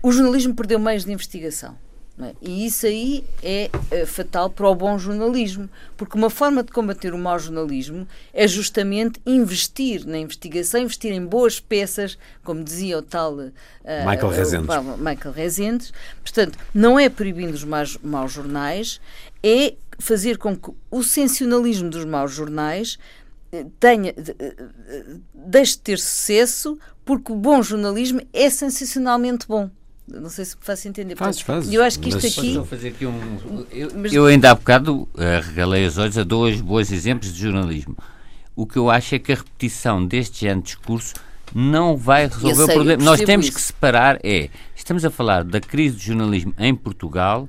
[0.02, 1.76] o jornalismo perdeu meios de investigação
[2.20, 2.32] é?
[2.40, 7.12] E isso aí é, é, fatal para o bom jornalismo, porque uma forma de combater
[7.12, 13.02] o mau jornalismo é justamente investir na investigação, investir em boas peças, como dizia o
[13.02, 13.52] tal uh,
[14.08, 14.76] Michael, Rezendes.
[14.98, 15.92] Michael Rezendes.
[16.22, 19.00] Portanto, não é proibindo os maus, maus jornais,
[19.42, 22.96] é fazer com que o sensacionalismo dos maus jornais
[23.50, 29.68] eh, tenha, eh, deixe de ter sucesso, porque o bom jornalismo é sensacionalmente bom.
[30.06, 31.16] Não sei se me faço entender.
[31.16, 31.72] Faz, faz.
[31.72, 32.62] Eu acho que isto mas, aqui.
[32.68, 34.12] Fazer aqui um, eu, mas...
[34.12, 35.08] eu ainda há bocado uh,
[35.42, 37.96] regalei os olhos a dois bons exemplos de jornalismo.
[38.54, 41.14] O que eu acho é que a repetição deste género de discurso
[41.54, 43.02] não vai resolver sei, o problema.
[43.02, 43.54] Nós temos isso.
[43.54, 47.48] que separar é, estamos a falar da crise do jornalismo em Portugal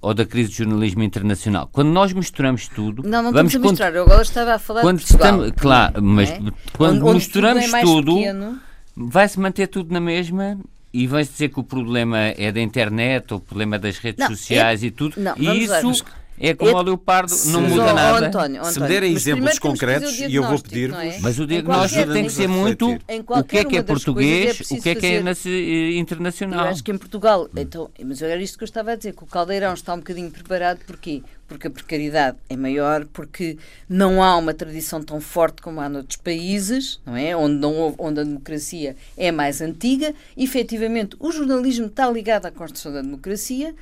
[0.00, 1.68] ou da crise do jornalismo internacional.
[1.70, 3.02] Quando nós misturamos tudo...
[3.02, 3.94] Não, não vamos estamos a misturar.
[3.94, 5.34] Eu agora estava a falar quando de Portugal.
[5.34, 6.40] Estamos, claro, mas é?
[6.72, 8.60] quando onde, misturamos tudo, é tudo
[8.96, 10.58] vai-se manter tudo na mesma
[10.92, 14.82] e vais dizer que o problema é da internet, o problema das redes não, sociais
[14.82, 15.14] é, e tudo.
[15.18, 16.04] Não, e isso
[16.38, 18.26] é como o leopardo, não muda nada.
[18.26, 20.98] António, António, Se me derem exemplos concretos, e eu vou pedir-vos.
[20.98, 21.18] É?
[21.20, 24.82] Mas o diagnóstico tem que ser muito o que é que é português, é o
[24.82, 25.96] que é que é fazer...
[25.96, 26.66] internacional.
[26.66, 29.22] Eu acho que em Portugal, então, mas era isto que eu estava a dizer, que
[29.22, 31.22] o caldeirão está um bocadinho preparado, porquê?
[31.46, 36.16] Porque a precariedade é maior, porque não há uma tradição tão forte como há noutros
[36.16, 37.36] países, não é?
[37.36, 40.14] Onde, não houve, onde a democracia é mais antiga.
[40.34, 43.74] E, efetivamente, o jornalismo está ligado à construção da democracia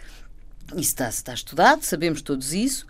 [0.73, 2.87] isso está, está, estudado, sabemos todos isso.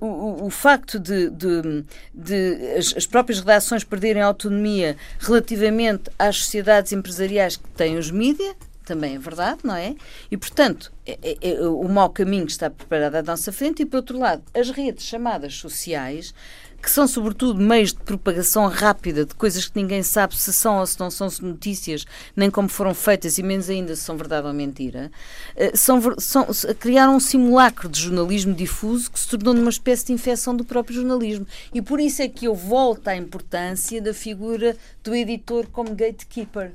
[0.00, 1.84] Uh, o, o, facto de, de,
[2.14, 8.54] de as, as, próprias redações perderem autonomia relativamente às sociedades empresariais que têm os mídias,
[8.84, 9.94] também é verdade, não é?
[10.30, 13.98] E, portanto, é, é, é, o mau caminho está preparado à nossa frente e, por
[13.98, 16.34] outro lado, as redes chamadas sociais
[16.82, 20.86] que são sobretudo meios de propagação rápida de coisas que ninguém sabe se são ou
[20.86, 22.04] se não são notícias,
[22.34, 25.10] nem como foram feitas e menos ainda se são verdade ou mentira,
[25.54, 26.46] eh, são, são,
[26.80, 30.96] criaram um simulacro de jornalismo difuso que se tornou numa espécie de infecção do próprio
[30.96, 31.46] jornalismo.
[31.72, 36.72] E por isso é que eu volto à importância da figura do editor como gatekeeper.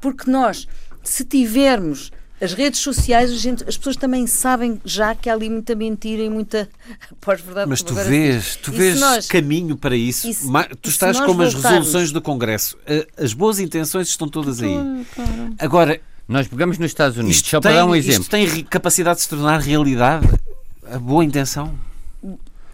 [0.00, 0.68] Porque nós,
[1.02, 5.74] se tivermos as redes sociais, gente, as pessoas também sabem já que há ali muita
[5.74, 6.68] mentira e muita
[7.20, 7.68] pós-verdade.
[7.68, 10.28] Mas tu vês, tu vês nós, nós para isso.
[10.28, 12.76] isso tu estás como as resoluções do Congresso.
[13.16, 14.74] As boas intenções estão todas aí.
[15.14, 15.54] Claro.
[15.58, 18.22] Agora, nós pegamos nos Estados Unidos, só para dar um exemplo.
[18.22, 20.28] Isto tem capacidade de se tornar realidade?
[20.90, 21.85] A boa intenção?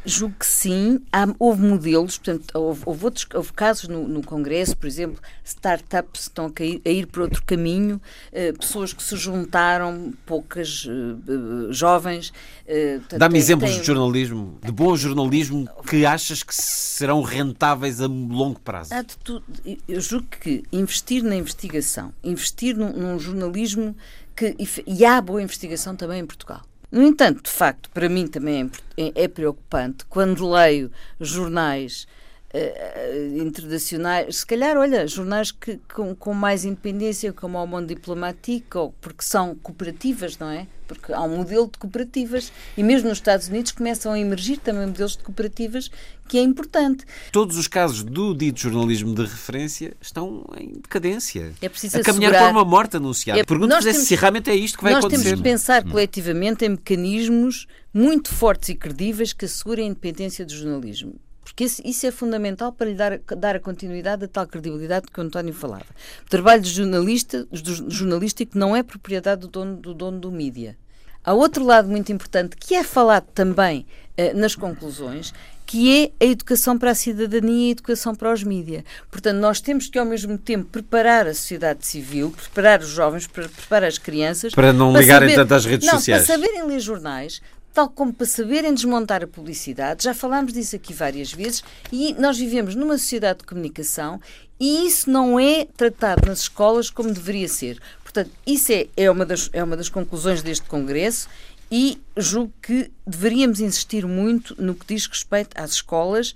[0.05, 1.01] Julgo que sim.
[1.13, 6.23] Há, houve modelos, portanto, houve, houve, outros, houve casos no, no, Congresso, por exemplo, startups
[6.23, 8.01] estão a, cair, a ir por outro caminho,
[8.33, 12.33] uh, pessoas que se juntaram, poucas uh, jovens.
[12.67, 13.81] Uh, Dá-me exemplos tem...
[13.81, 18.93] de jornalismo, de bom jornalismo, que achas que serão rentáveis a longo prazo.
[18.95, 19.45] Há de tudo.
[19.89, 23.97] Eu julgo que investir na investigação, investir num, num jornalismo
[24.35, 24.57] que.
[24.87, 26.63] E há boa investigação também em Portugal
[26.93, 32.07] no entanto, de facto, para mim também é, é preocupante quando leio jornais
[32.53, 38.95] uh, internacionais, se calhar, olha, jornais que, com, com mais independência, como o Mundo Diplomático,
[39.01, 40.67] porque são cooperativas, não é?
[40.87, 44.87] Porque há um modelo de cooperativas e mesmo nos Estados Unidos começam a emergir também
[44.87, 45.91] modelos de cooperativas
[46.29, 47.07] que é importante.
[47.31, 51.53] Todos os casos do dito jornalismo de referência estão em decadência.
[51.63, 52.53] É preciso a caminhar assegurar...
[52.53, 53.41] para uma morte anunciada.
[53.41, 55.19] É, Pergunto-vos se realmente é isto que vai nós acontecer.
[55.19, 60.45] Nós temos de pensar coletivamente em mecanismos muito fortes e credíveis que assegurem a independência
[60.45, 61.15] do jornalismo
[61.53, 65.23] porque isso é fundamental para lhe dar, dar a continuidade a tal credibilidade que o
[65.23, 65.85] António falava.
[66.25, 70.79] O trabalho de jornalista, do jornalístico não é propriedade do dono do, dono do mídia.
[71.23, 73.87] Há outro lado muito importante que é falado também
[74.17, 75.33] eh, nas conclusões,
[75.67, 78.83] que é a educação para a cidadania e a educação para os mídias.
[79.11, 83.89] Portanto, nós temos que, ao mesmo tempo, preparar a sociedade civil, preparar os jovens, preparar
[83.89, 84.55] as crianças.
[84.55, 86.27] Para não para ligarem saber, tanto às redes não, sociais.
[86.27, 87.41] Para saberem ler jornais,
[87.73, 90.05] tal como para saberem desmontar a publicidade.
[90.05, 94.21] Já falámos disso aqui várias vezes e nós vivemos numa sociedade de comunicação
[94.61, 97.81] e isso não é tratado nas escolas como deveria ser.
[98.03, 101.29] Portanto, isso é, é, uma, das, é uma das conclusões deste Congresso
[101.71, 106.35] e julgo que deveríamos insistir muito no que diz respeito às escolas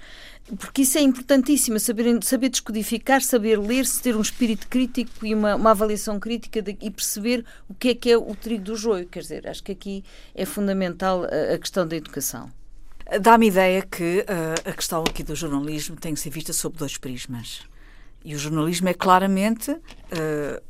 [0.58, 5.56] porque isso é importantíssimo, saber, saber descodificar, saber ler, ter um espírito crítico e uma,
[5.56, 9.06] uma avaliação crítica de, e perceber o que é que é o trigo do joio.
[9.06, 12.50] Quer dizer, acho que aqui é fundamental a, a questão da educação.
[13.20, 16.96] Dá-me ideia que uh, a questão aqui do jornalismo tem que ser vista sob dois
[16.96, 17.62] prismas.
[18.24, 20.62] E o jornalismo é claramente uh,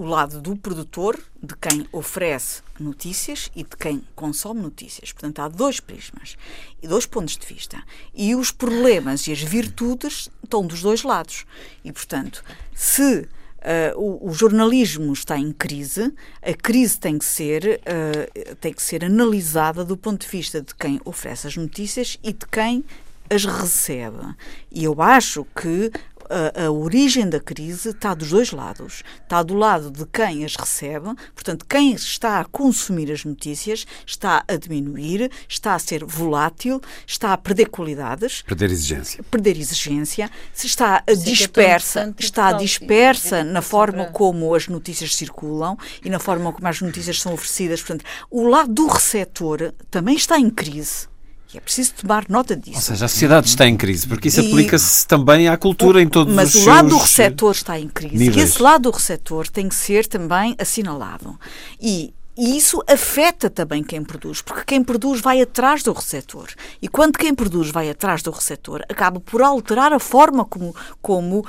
[0.00, 5.12] o lado do produtor, de quem oferece notícias e de quem consome notícias.
[5.12, 6.38] Portanto, há dois prismas
[6.82, 7.82] e dois pontos de vista.
[8.14, 11.44] E os problemas e as virtudes estão dos dois lados.
[11.84, 12.42] E, portanto,
[12.74, 13.28] se
[13.60, 18.82] Uh, o, o, jornalismo está em crise, a crise tem que, ser, uh, tem que
[18.82, 22.82] ser analisada do ponto de vista de quem oferece as notícias e de quem
[23.28, 24.34] as recebe.
[24.72, 25.92] E eu acho que
[26.30, 29.02] a, a, origem da crise está dos dois lados.
[29.22, 34.44] Está do lado de quem as recebe, portanto, quem está a consumir as notícias está
[34.46, 38.42] a diminuir, está a ser volátil, está a perder qualidades.
[38.42, 39.22] Perder exigência.
[39.24, 46.18] Perder exigência, está a dispersa, está dispersa na forma como as notícias circulam e na
[46.18, 47.80] forma como as notícias são oferecidas.
[47.80, 51.08] Portanto, o lado do receptor também está em crise.
[51.52, 52.76] E é preciso tomar nota disso.
[52.76, 56.08] Ou seja, a sociedade está em crise, porque isso aplica-se também à cultura o, em
[56.08, 58.16] todos os Mas o lado do receptor está em crise.
[58.16, 58.36] Níveis.
[58.36, 61.38] E esse lado do receptor tem que ser também assinalado.
[61.80, 66.48] E e isso afeta também quem produz, porque quem produz vai atrás do receptor.
[66.80, 71.40] E quando quem produz vai atrás do receptor, acaba por alterar a forma como, como
[71.40, 71.44] uh,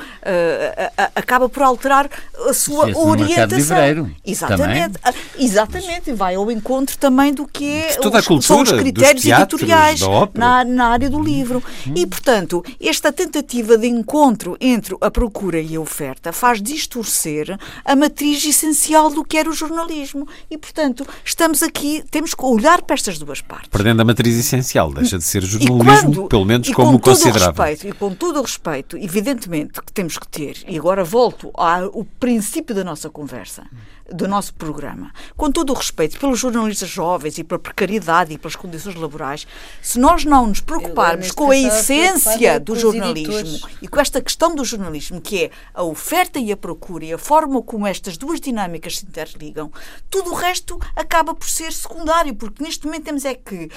[0.97, 2.09] a, a, acaba por alterar
[2.45, 4.11] a sua orientação.
[4.25, 5.21] exatamente, também.
[5.39, 8.71] exatamente, e vai ao encontro também do que é toda os, a cultura, são os
[8.73, 10.01] critérios teatros, editoriais
[10.33, 11.63] na, na, área do livro.
[11.87, 11.93] Uhum.
[11.95, 17.95] E, portanto, esta tentativa de encontro entre a procura e a oferta faz distorcer a
[17.95, 20.27] matriz essencial do que era o jornalismo.
[20.49, 23.69] E, portanto, portanto, estamos aqui, temos que olhar para estas duas partes.
[23.69, 27.61] Perdendo a matriz essencial, deixa de ser jornalismo, quando, pelo menos como com considerava.
[27.61, 31.51] O respeito, e com todo o respeito, evidentemente, que temos que ter, e agora volto
[31.53, 33.65] ao princípio da nossa conversa,
[34.13, 38.55] do nosso programa, com todo o respeito pelos jornalistas jovens e pela precariedade e pelas
[38.55, 39.47] condições laborais,
[39.81, 43.61] se nós não nos preocuparmos com a essência do jornalismo editores.
[43.81, 47.17] e com esta questão do jornalismo, que é a oferta e a procura e a
[47.17, 49.71] forma como estas duas dinâmicas se interligam,
[50.09, 53.69] tudo o resto acaba por ser secundário, porque neste momento temos é que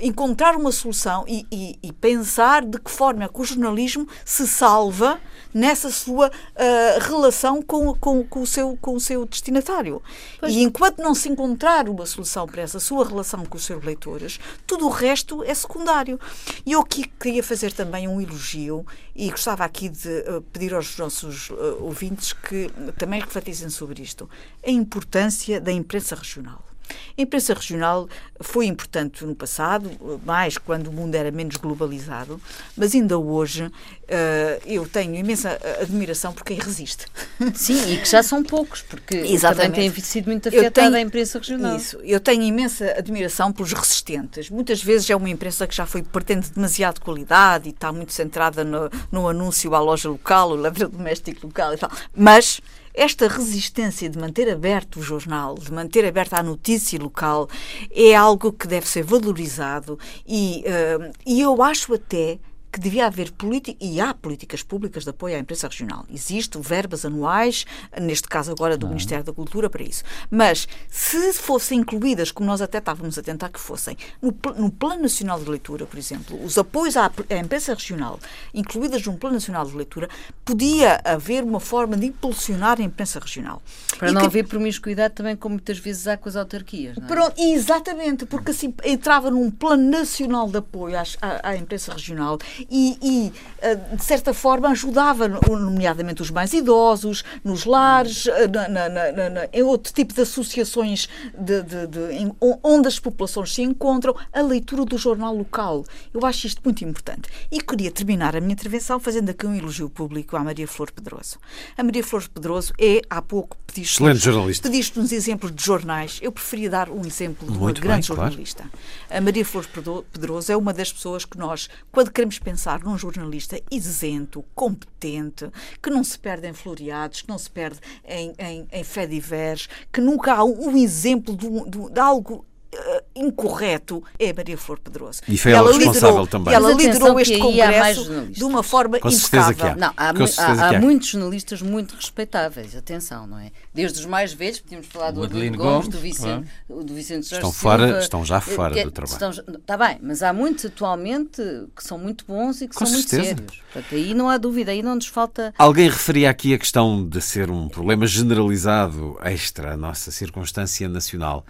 [0.00, 4.46] encontrar uma solução e, e- e pensar de que forma é que o jornalismo se
[4.46, 5.20] salva
[5.52, 10.02] nessa sua ah, relação com, com, com o seu, com o seu destinatário.
[10.46, 14.38] E enquanto não se encontrar uma solução para essa sua relação com os seus leitores,
[14.66, 16.20] tudo o resto é secundário.
[16.66, 20.96] E eu aqui queria fazer também um elogio e gostava aqui de ah, pedir aos
[20.98, 24.28] nossos ah, ouvintes que também refletissem sobre isto.
[24.64, 26.67] A importância da imprensa regional.
[27.16, 28.08] A imprensa regional
[28.40, 29.90] foi importante no passado,
[30.24, 32.40] mais quando o mundo era menos globalizado,
[32.76, 33.70] mas ainda hoje
[34.06, 37.06] eh, eu tenho imensa admiração por quem resiste.
[37.54, 39.72] Sim, e que já são poucos, porque Exatamente.
[39.72, 41.76] também tem sido muito afetada a imprensa regional.
[41.76, 41.98] Isso.
[42.02, 44.48] Eu tenho imensa admiração pelos resistentes.
[44.50, 48.64] Muitas vezes é uma imprensa que já foi pretende demasiado qualidade e está muito centrada
[48.64, 51.90] no, no anúncio à loja local, o eletrodoméstico local e tal.
[52.16, 52.60] Mas
[52.98, 57.48] esta resistência de manter aberto o jornal, de manter aberta a notícia local,
[57.92, 59.96] é algo que deve ser valorizado
[60.26, 62.40] e, eh, e eu acho até
[62.70, 66.04] que devia haver política, e há políticas públicas de apoio à imprensa regional.
[66.12, 67.64] Existem verbas anuais,
[68.00, 70.04] neste caso agora do Ministério da Cultura, para isso.
[70.30, 75.02] Mas se fossem incluídas, como nós até estávamos a tentar que fossem, no, no Plano
[75.02, 78.18] Nacional de Leitura, por exemplo, os apoios à, à imprensa regional,
[78.52, 80.08] incluídas num Plano Nacional de Leitura,
[80.44, 83.62] podia haver uma forma de impulsionar a imprensa regional.
[83.98, 86.96] Para E não que- haver promiscuidade também, como muitas vezes há com as autarquias.
[86.96, 87.06] Não é?
[87.08, 92.38] Pronto, exatamente, porque assim entrava num plano nacional de apoio às- à, à imprensa regional
[92.70, 98.48] e, e, eh, de certa forma, ajudava, no- nomeadamente os mais idosos, nos lares, eh,
[98.48, 102.32] na, na- na- em outro tipo de associações de, de- de-
[102.62, 105.84] onde as populações se encontram, a leitura do jornal local.
[106.14, 107.28] Eu acho isto muito importante.
[107.50, 111.38] E queria terminar a minha intervenção fazendo aqui um elogio público à Maria Flor Pedroso.
[111.76, 114.68] A Maria Flor Pedroso é, há pouco, pediste Excelente jornalista.
[114.68, 116.18] Pediste uns exemplos de jornais.
[116.22, 118.30] Eu preferia dar um exemplo de uma Muito grande bem, claro.
[118.30, 118.64] jornalista.
[119.10, 122.96] A Maria Flores Pedro- Pedroso é uma das pessoas que nós, quando queremos pensar num
[122.98, 125.48] jornalista isento, competente,
[125.82, 129.68] que não se perde em floreados, que não se perde em, em, em fé divers,
[129.92, 135.20] que nunca há um, exemplo de, de de algo eh, incorreto, é Maria Flor Pedroso.
[135.28, 136.52] E foi ela responsável liderou, também.
[136.52, 139.74] e ela liderou este congresso de uma forma Com impecável.
[139.74, 140.80] que Não, há, mu- certeza há- que há há.
[140.80, 143.50] muitos jornalistas muito respeitáveis, atenção, não é?
[143.74, 146.94] Desde os mais velhos, podíamos falar do O Adelino Adelino Gomes, Gomes, do Vicente, do
[146.94, 149.30] Vicente Jorge Estão fora- Silva, estão já eh, fora que- do trabalho.
[149.30, 151.42] estão- Está bem, mas há muitos atualmente
[151.76, 153.36] que são muito bons e que Com são muito certeza.
[153.36, 153.62] sérios.
[153.72, 155.52] Portanto, aí não há dúvida, aí não nos falta...
[155.58, 161.44] Alguém referia aqui a questão de ser um problema generalizado extra à nossa circunstância nacional,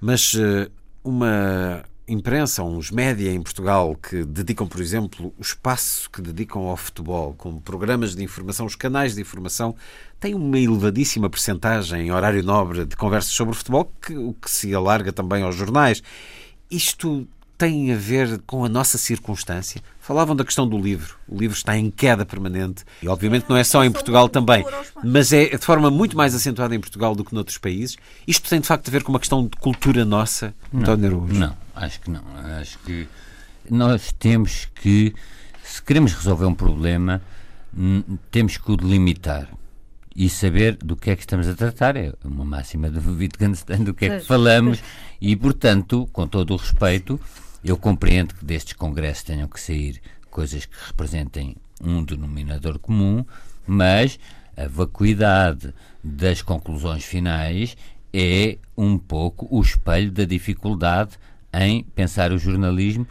[0.00, 0.68] mas eh,
[1.04, 6.76] uma imprensa, uns média em Portugal que dedicam, por exemplo, o espaço que dedicam ao
[6.76, 9.74] futebol, como programas de informação, os canais de informação,
[10.20, 14.74] têm uma elevadíssima percentagem em horário nobre de conversas sobre futebol, que, o que se
[14.74, 16.02] alarga também aos jornais.
[16.70, 17.26] Isto
[17.62, 19.80] tem a ver com a nossa circunstância.
[20.00, 21.14] Falavam da questão do livro.
[21.28, 22.84] O livro está em queda permanente.
[23.00, 24.64] E, obviamente, não é só em Portugal também,
[25.04, 27.96] mas é de forma muito mais acentuada em Portugal do que noutros países.
[28.26, 31.34] Isto tem, de facto, a ver com uma questão de cultura nossa, António Araújo?
[31.34, 32.24] Não, acho que não.
[32.60, 33.06] Acho que
[33.70, 35.14] nós temos que,
[35.62, 37.22] se queremos resolver um problema,
[37.72, 38.02] hum,
[38.32, 39.48] temos que o delimitar
[40.16, 41.96] e saber do que é que estamos a tratar.
[41.96, 44.82] É uma máxima de Wittgenstein do que é que falamos
[45.20, 47.20] e, portanto, com todo o respeito,
[47.64, 50.00] eu compreendo que destes congressos tenham que sair
[50.30, 53.24] coisas que representem um denominador comum,
[53.66, 54.18] mas
[54.56, 57.76] a vacuidade das conclusões finais
[58.12, 61.12] é um pouco o espelho da dificuldade
[61.52, 63.06] em pensar o jornalismo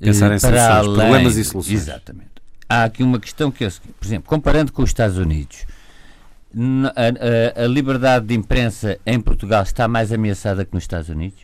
[0.00, 1.74] Pensar eh, em para soluções, além- problemas e soluções.
[1.80, 2.30] Exatamente.
[2.68, 5.64] Há aqui uma questão que é, por exemplo, comparando com os Estados Unidos,
[6.54, 11.40] a, a- a liberdade de imprensa em Portugal está mais ameaçada que nos Estados Unidos?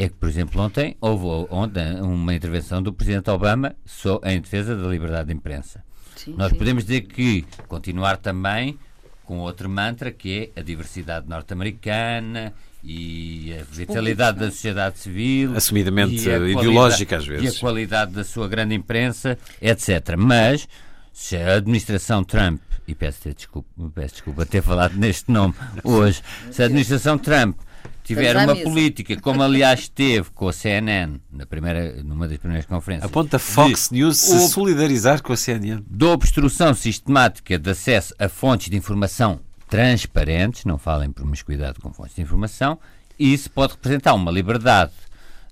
[0.00, 4.74] É que, por exemplo, ontem houve ontem uma intervenção do Presidente Obama só em defesa
[4.74, 5.84] da liberdade de imprensa.
[6.16, 6.56] Sim, Nós sim.
[6.56, 8.78] podemos dizer que continuar também
[9.26, 16.14] com outro mantra que é a diversidade norte-americana e a vitalidade da sociedade civil, Assumidamente
[16.26, 17.52] e ideológica, às vezes.
[17.52, 20.16] e a qualidade da sua grande imprensa, etc.
[20.16, 20.66] Mas
[21.12, 25.52] se a administração Trump, e peço desculpa, peço desculpa ter falado neste nome
[25.84, 27.58] hoje, se a administração Trump
[28.04, 33.08] tiver uma política, como aliás teve com a CNN, na primeira, numa das primeiras conferências.
[33.08, 35.82] A ponta Fox de, News se solidarizar com a CNN.
[35.88, 42.16] Da obstrução sistemática de acesso a fontes de informação transparentes, não falem promiscuidade com fontes
[42.16, 42.78] de informação,
[43.18, 44.92] isso pode representar uma liberdade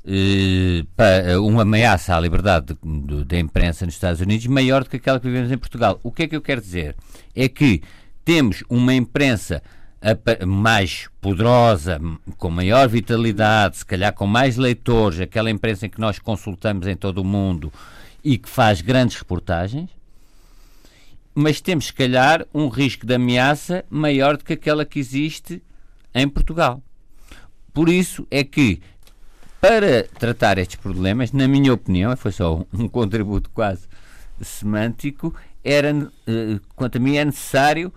[0.06, 2.76] eh, para uma ameaça à liberdade
[3.26, 6.00] da imprensa nos Estados Unidos maior do que aquela que vivemos em Portugal.
[6.02, 6.96] O que é que eu quero dizer?
[7.36, 7.82] É que
[8.24, 9.62] temos uma imprensa
[10.46, 12.00] mais poderosa,
[12.36, 16.96] com maior vitalidade, se calhar com mais leitores, aquela imprensa em que nós consultamos em
[16.96, 17.72] todo o mundo
[18.22, 19.90] e que faz grandes reportagens,
[21.34, 25.62] mas temos, se calhar, um risco de ameaça maior do que aquela que existe
[26.14, 26.82] em Portugal.
[27.72, 28.80] Por isso é que
[29.60, 33.88] para tratar estes problemas, na minha opinião, foi só um contributo quase
[34.40, 35.34] semântico,
[35.64, 35.90] era,
[36.26, 37.92] eh, quanto a mim, é necessário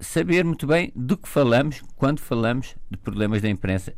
[0.00, 3.94] saber muito bem do que falamos quando falamos de problemas da imprensa.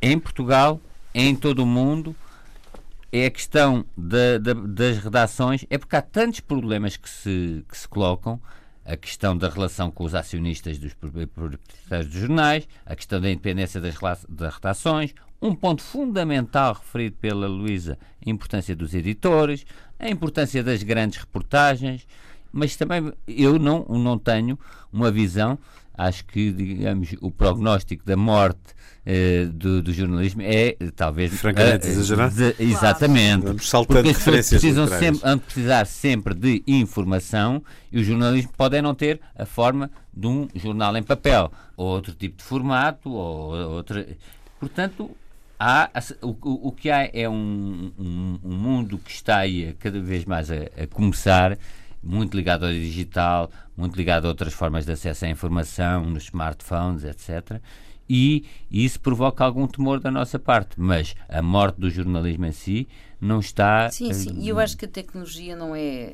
[0.00, 0.80] Em Portugal,
[1.14, 2.14] em todo o mundo.
[3.10, 7.76] É a questão da, da, das redações, é porque há tantos problemas que se, que
[7.76, 8.40] se colocam.
[8.84, 13.80] A questão da relação com os acionistas dos proprietários dos jornais, a questão da independência
[13.80, 13.94] das,
[14.28, 19.64] das redações, um ponto fundamental referido pela Luísa, a importância dos editores,
[20.00, 22.06] a importância das grandes reportagens,
[22.52, 24.58] mas também eu não, não tenho
[24.92, 25.58] uma visão,
[25.94, 28.74] acho que, digamos, o prognóstico da morte
[29.04, 32.34] eh, do, do, jornalismo é talvez francamente uh, exagerado.
[32.36, 33.46] De, exatamente.
[33.46, 38.80] Vamos saltando porque as pessoas precisam sempre, precisar sempre de informação e o jornalismo pode
[38.80, 43.54] não ter a forma de um jornal em papel ou outro tipo de formato ou
[43.72, 44.06] outra.
[44.60, 45.10] Portanto,
[45.58, 45.90] há,
[46.20, 50.48] o, o que há é um, um, um, mundo que está aí cada vez mais
[50.48, 51.58] a, a, começar,
[52.02, 57.04] muito ligado ao digital, muito ligado a outras formas de acesso à informação, nos smartphones,
[57.04, 57.60] etc.
[58.08, 62.88] E, isso provoca algum temor da nossa parte, mas a morte do jornalismo em si
[63.20, 63.88] não está.
[63.90, 66.12] Sim, sim, e eu acho que a tecnologia não é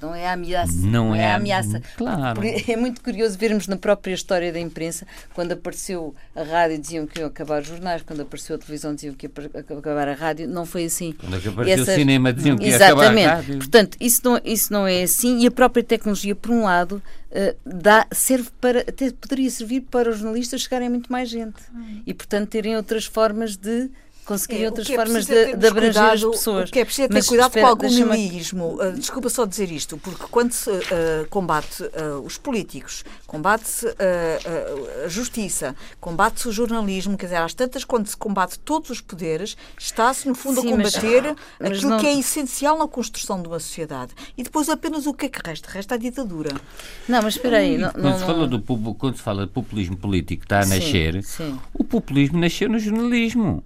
[0.00, 0.76] não é a ameaça.
[0.76, 1.82] Não, não é, é, a ameaça.
[1.96, 2.40] Claro.
[2.68, 7.20] É muito curioso vermos na própria história da imprensa, quando apareceu a rádio diziam que
[7.20, 9.32] iam acabar os jornais, quando apareceu a televisão diziam que ia
[9.78, 11.12] acabar a rádio, não foi assim.
[11.12, 11.92] Quando apareceu Essa...
[11.92, 13.58] o cinema diziam que ia acabar a rádio.
[13.58, 17.56] Portanto, isso não, isso não é assim e a própria tecnologia, por um lado, uh,
[17.64, 22.02] dá, serve para, até poderia servir para os jornalistas chegarem muito mais gente hum.
[22.06, 23.90] e, portanto, terem outras formas de
[24.28, 26.68] conseguir é, outras é formas de, de, abranger cuidado, as pessoas.
[26.68, 28.74] O que é preciso é ter Mas, cuidado espera, com algum milismo.
[28.74, 30.82] Uh, desculpa só dizer isto, porque quando se uh,
[31.30, 33.88] combate uh, os políticos, combate-se
[35.04, 39.56] a justiça, combate-se o jornalismo, quer dizer, às tantas, quando se combate todos os poderes,
[39.78, 41.98] está-se, no fundo, Sim, a combater mas, mas aquilo não...
[41.98, 44.12] que é essencial na construção de uma sociedade.
[44.36, 45.70] E depois apenas o que é que resta?
[45.70, 46.50] Resta a ditadura.
[47.08, 47.78] Não, mas espera aí.
[47.78, 48.60] Não, quando, não, se fala do,
[48.94, 51.58] quando se fala de populismo político que está a nascer, sim.
[51.72, 53.64] o populismo nasceu no jornalismo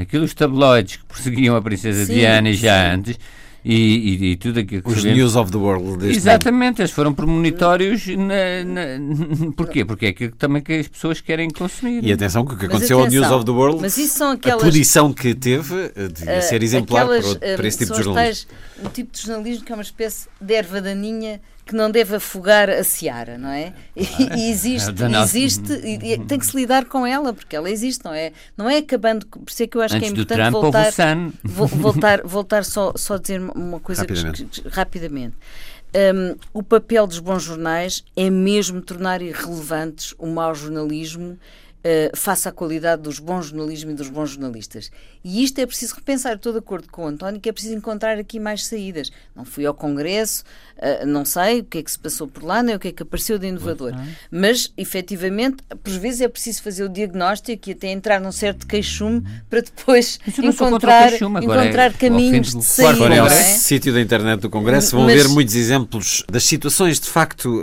[0.00, 3.18] aqueles tabloides que perseguiam a princesa sim, Diana já antes
[3.64, 5.18] e, e, e, tudo aquilo que Os sabemos.
[5.18, 6.08] News of the World.
[6.08, 8.06] Exatamente, eles foram premonitórios.
[8.06, 9.84] Na, na, porquê?
[9.84, 12.02] Porque é aquilo também que as pessoas querem consumir.
[12.02, 14.62] E atenção, que o que aconteceu ao News of the World, mas isso são aquelas,
[14.62, 18.02] a posição que teve eh, devia uh, ser exemplar aquelas, para, para esse tipo de
[18.02, 18.50] jornalismo.
[18.82, 21.40] o tipo de jornalismo que é uma espécie de erva daninha
[21.70, 23.72] que não deve afogar a seara, não é?
[23.94, 28.12] E, existe, é existe e, tem que se lidar com ela, porque ela existe, não
[28.12, 28.32] é?
[28.56, 30.92] Não é acabando, por isso é que eu acho Antes que é importante voltar,
[31.44, 34.44] voltar, voltar só, só dizer uma coisa rapidamente.
[34.46, 35.36] Que, rapidamente.
[35.94, 41.38] Um, o papel dos bons jornais é mesmo tornar irrelevantes o mau jornalismo
[41.80, 44.90] uh, face à qualidade dos bons jornalismo e dos bons jornalistas.
[45.22, 46.34] E isto é preciso repensar.
[46.36, 49.10] Estou de acordo com o António que é preciso encontrar aqui mais saídas.
[49.34, 50.44] Não fui ao Congresso,
[50.78, 52.92] uh, não sei o que é que se passou por lá, nem o que é
[52.92, 53.92] que apareceu de inovador.
[54.30, 59.22] Mas, efetivamente, por vezes é preciso fazer o diagnóstico e até entrar num certo queixume
[59.48, 62.96] para depois encontrar, encontrar é, caminhos de saída.
[62.96, 63.30] Forem ao é?
[63.30, 67.62] sítio da internet do Congresso, vão Mas, ver muitos exemplos das situações, de facto, uh,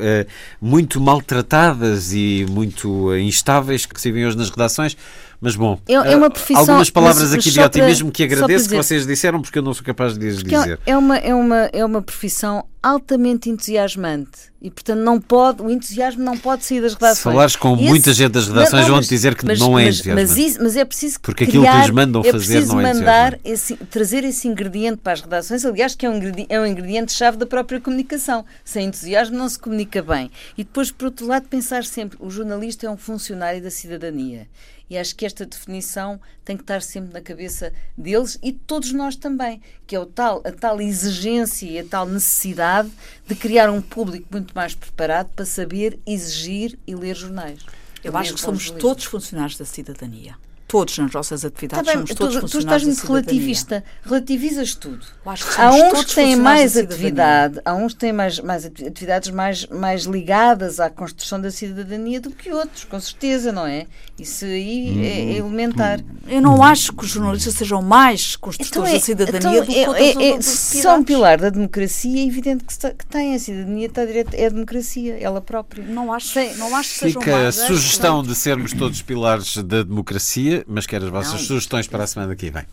[0.61, 4.95] muito maltratadas e muito instáveis que se vivem hoje nas redações
[5.39, 8.69] mas bom, é, é uma profissão, algumas palavras mas, aqui de otimismo que agradeço dizer,
[8.69, 10.79] que vocês disseram, porque eu não sou capaz de as é dizer.
[10.85, 16.23] É uma, é, uma, é uma profissão altamente entusiasmante e, portanto, não pode, o entusiasmo
[16.23, 17.17] não pode sair das redações.
[17.17, 19.95] Se falares com Esse, muita gente das redações, vão-te dizer que mas, não é mas,
[19.95, 20.33] entusiasmante.
[20.33, 23.39] Mas, mas é preciso Porque aquilo criar, que lhes mandam é fazer não é mandar
[23.45, 27.38] esse, trazer esse ingrediente para as redações, aliás, que é um ingrediente, é um ingrediente-chave
[27.38, 28.43] da própria comunicação.
[28.65, 30.31] Sem entusiasmo não se comunica bem.
[30.57, 34.47] E depois, por outro lado, pensar sempre, o jornalista é um funcionário da cidadania.
[34.89, 38.93] E acho que esta definição tem que estar sempre na cabeça deles e de todos
[38.93, 42.89] nós também, que é o tal, a tal exigência e a tal necessidade
[43.25, 47.59] de criar um público muito mais preparado para saber exigir e ler jornais.
[48.03, 50.35] Eu acho que somos todos funcionários da cidadania
[50.68, 54.99] todos nas nossas atividades tá somos todos tu, tu estás muito relativista, relativizas tudo.
[54.99, 59.65] Que há uns que têm mais atividade, há uns que têm mais, mais atividades mais,
[59.68, 63.88] mais ligadas à construção da cidadania do que outros, com certeza, não é?
[64.20, 66.01] Isso aí hum, é, é elementar.
[66.01, 66.18] Hum.
[66.28, 69.72] Eu não acho que os jornalistas sejam mais construtores então é, da cidadania então do
[69.72, 73.36] que é, outras é, é, São pilar da democracia, é evidente que, está, que tem
[73.36, 75.84] a cidadania, está direto, é a democracia, ela própria.
[75.86, 77.59] Não acho, não acho que sejam Fica mais.
[77.59, 81.39] a sugestão de sermos todos pilares da democracia mas quero as vossas não.
[81.39, 82.64] sugestões para a semana que vem.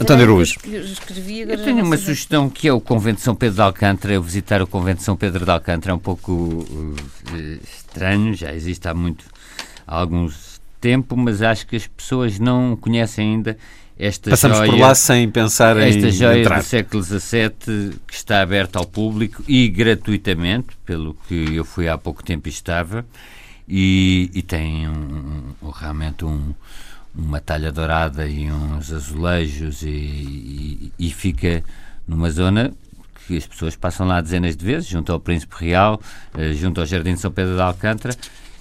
[0.00, 0.56] António Ruas.
[1.48, 4.14] Eu tenho uma sugestão que é o Convento de São Pedro de Alcântara.
[4.14, 6.96] Eu visitar o Convento de São Pedro de Alcântara é um pouco uh,
[7.62, 9.24] estranho, já existe há muito
[9.86, 13.56] há alguns tempo, mas acho que as pessoas não conhecem ainda
[13.98, 16.58] esta Passamos joia, por lá sem pensar esta em Esta joia entrar.
[16.58, 17.50] do século XVII
[18.06, 22.50] que está aberta ao público e gratuitamente, pelo que eu fui há pouco tempo e
[22.50, 23.06] estava,
[23.68, 26.52] e, e tem um, um, realmente um
[27.14, 31.62] uma talha dourada e uns azulejos e, e, e, fica
[32.06, 32.72] numa zona
[33.26, 36.00] que as pessoas passam lá dezenas de vezes, junto ao Príncipe Real,
[36.36, 38.14] eh, junto ao Jardim de São Pedro de Alcântara,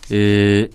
[0.10, 0.70] eh,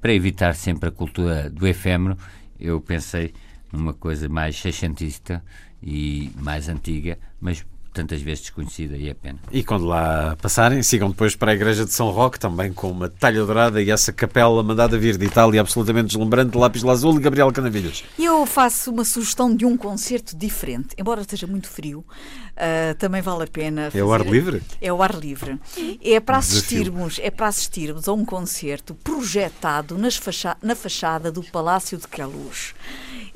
[0.00, 2.18] para evitar sempre a cultura do efêmero,
[2.60, 3.32] eu pensei
[3.72, 5.42] numa coisa mais seiscentista
[5.82, 7.64] e mais antiga, mas
[7.96, 9.38] tantas vezes desconhecida e é pena.
[9.50, 13.08] E quando lá passarem, sigam depois para a Igreja de São Roque, também com uma
[13.08, 17.20] talha dourada e essa capela mandada vir de Itália absolutamente deslumbrante de lápis lazul e
[17.20, 18.04] Gabriel Canavilhas.
[18.18, 23.44] Eu faço uma sugestão de um concerto diferente, embora esteja muito frio, uh, também vale
[23.44, 23.90] a pena.
[23.90, 24.00] Fazer...
[24.00, 24.62] É o ar livre?
[24.80, 25.58] É o ar livre.
[26.02, 30.54] É para assistirmos, é para assistirmos a um concerto projetado nas facha...
[30.62, 32.74] na fachada do Palácio de Queluz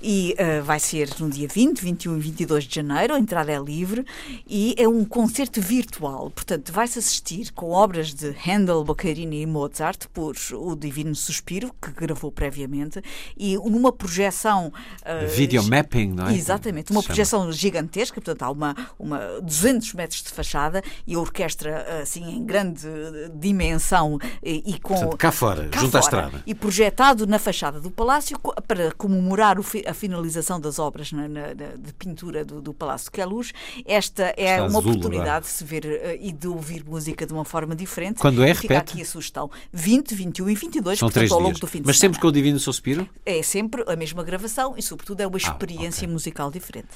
[0.02, 3.58] e uh, vai ser no dia 20, 21 e 22 de janeiro, a entrada é
[3.58, 4.04] livre
[4.46, 10.06] e é um concerto virtual, portanto vai-se assistir com obras de Handel, Boccherini e Mozart
[10.12, 13.02] por o Divino Suspiro, que gravou previamente,
[13.36, 14.72] e numa projeção...
[15.02, 16.34] Uh, Video mapping, não é?
[16.34, 22.00] Exatamente, uma projeção gigantesca, portanto há uma, uma 200 metros de fachada e a orquestra
[22.02, 22.88] assim em grande
[23.34, 24.94] dimensão e, e com...
[24.94, 26.42] Portanto, cá fora, cá junto fora, à estrada.
[26.46, 31.52] E projetado na fachada do palácio para comemorar o, a finalização das obras na, na,
[31.52, 33.52] de pintura do, do Palácio de Queluz.
[33.84, 37.32] Esta é Está uma azul, oportunidade de se ver uh, e de ouvir música de
[37.32, 38.20] uma forma diferente.
[38.20, 38.92] Quando é, Fica repete?
[38.94, 39.50] aqui a sugestão.
[39.72, 41.60] 20, 21 e 22, São portanto, ao longo dias.
[41.60, 42.14] do fim de Mas semana.
[42.14, 43.08] sempre com o Divino Suspiro?
[43.24, 46.12] É sempre a mesma gravação e, sobretudo, é uma experiência ah, okay.
[46.12, 46.88] musical diferente.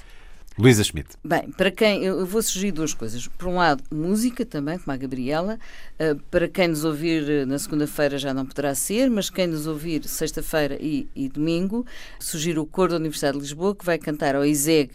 [0.56, 1.16] Luísa Schmidt.
[1.24, 2.04] Bem, para quem.
[2.04, 3.26] Eu vou sugerir duas coisas.
[3.26, 5.58] Por um lado, música também, como a Gabriela.
[5.98, 9.66] Uh, para quem nos ouvir eh, na segunda-feira já não poderá ser, mas quem nos
[9.66, 11.84] ouvir sexta-feira e, e, domingo,
[12.20, 14.92] sugiro o Coro da Universidade de Lisboa, que vai cantar ao ISEG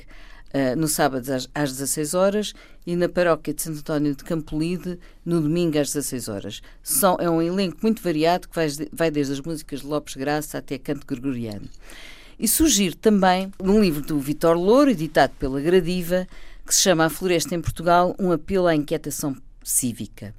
[0.54, 2.54] uh, no sábado às, às 16 horas
[2.88, 6.62] e na paróquia de Santo António de Campolide no domingo às 16 horas.
[6.82, 10.58] São, é um elenco muito variado que vai, vai desde as músicas de Lopes Graça
[10.58, 11.68] até canto gregoriano.
[12.40, 16.26] E sugiro também um livro do Vitor Louro, editado pela Gradiva,
[16.66, 20.34] que se chama A Floresta em Portugal, um apelo à inquietação cívica.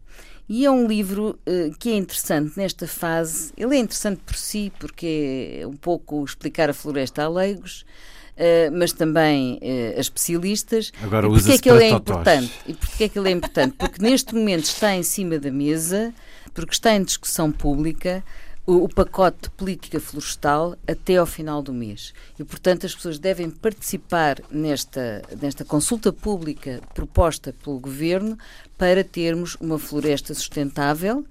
[0.48, 3.52] E é um livro uh, que é interessante nesta fase.
[3.56, 7.84] Ele é interessante por si, porque é um pouco explicar a floresta a leigos,
[8.32, 10.92] uh, mas também uh, a especialistas.
[11.02, 12.52] Agora e porque é que ele é importante?
[12.66, 13.76] E porquê é que ele é importante?
[13.76, 16.14] Porque neste momento está em cima da mesa,
[16.54, 18.24] porque está em discussão pública
[18.66, 22.12] o, o, pacote de política florestal até ao final do mês.
[22.38, 28.38] E, portanto, as pessoas devem participar nesta, nesta consulta pública proposta pelo Governo
[28.78, 31.24] para termos uma floresta sustentável.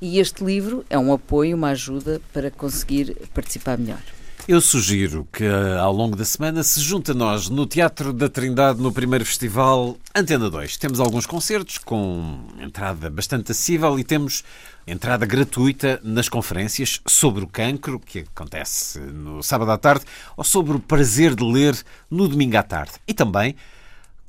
[0.00, 4.02] E este livro é um apoio, uma ajuda para conseguir participar melhor.
[4.48, 8.82] Eu sugiro que ao longo da semana se junte a nós no Teatro da Trindade
[8.82, 10.78] no primeiro festival Antena 2.
[10.78, 14.42] Temos alguns concertos com entrada bastante acessível e temos
[14.86, 20.04] entrada gratuita nas conferências sobre o cancro, que acontece no sábado à tarde,
[20.36, 21.76] ou sobre o prazer de ler
[22.10, 22.92] no domingo à tarde.
[23.06, 23.54] E também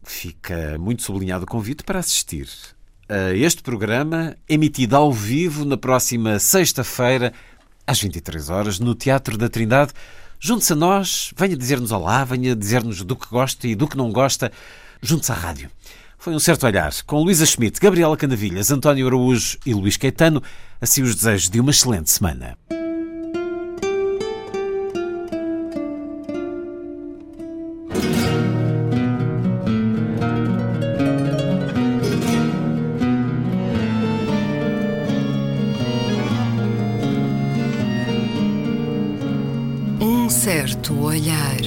[0.04, 2.48] fica muito sublinhado o convite para assistir
[3.10, 7.34] a este programa, emitido ao vivo na próxima sexta-feira,
[7.86, 9.92] às 23 horas, no Teatro da Trindade.
[10.40, 14.12] Junte-se a nós, venha dizer-nos olá, venha dizer-nos do que gosta e do que não
[14.12, 14.52] gosta.
[15.02, 15.70] Junte-se à rádio.
[16.24, 20.42] Foi um certo olhar, com Luísa Schmidt, Gabriela Canavilhas, António Araújo e Luís Caetano.
[20.80, 22.58] Assim os desejos de uma excelente semana.
[40.00, 41.63] Um certo olhar.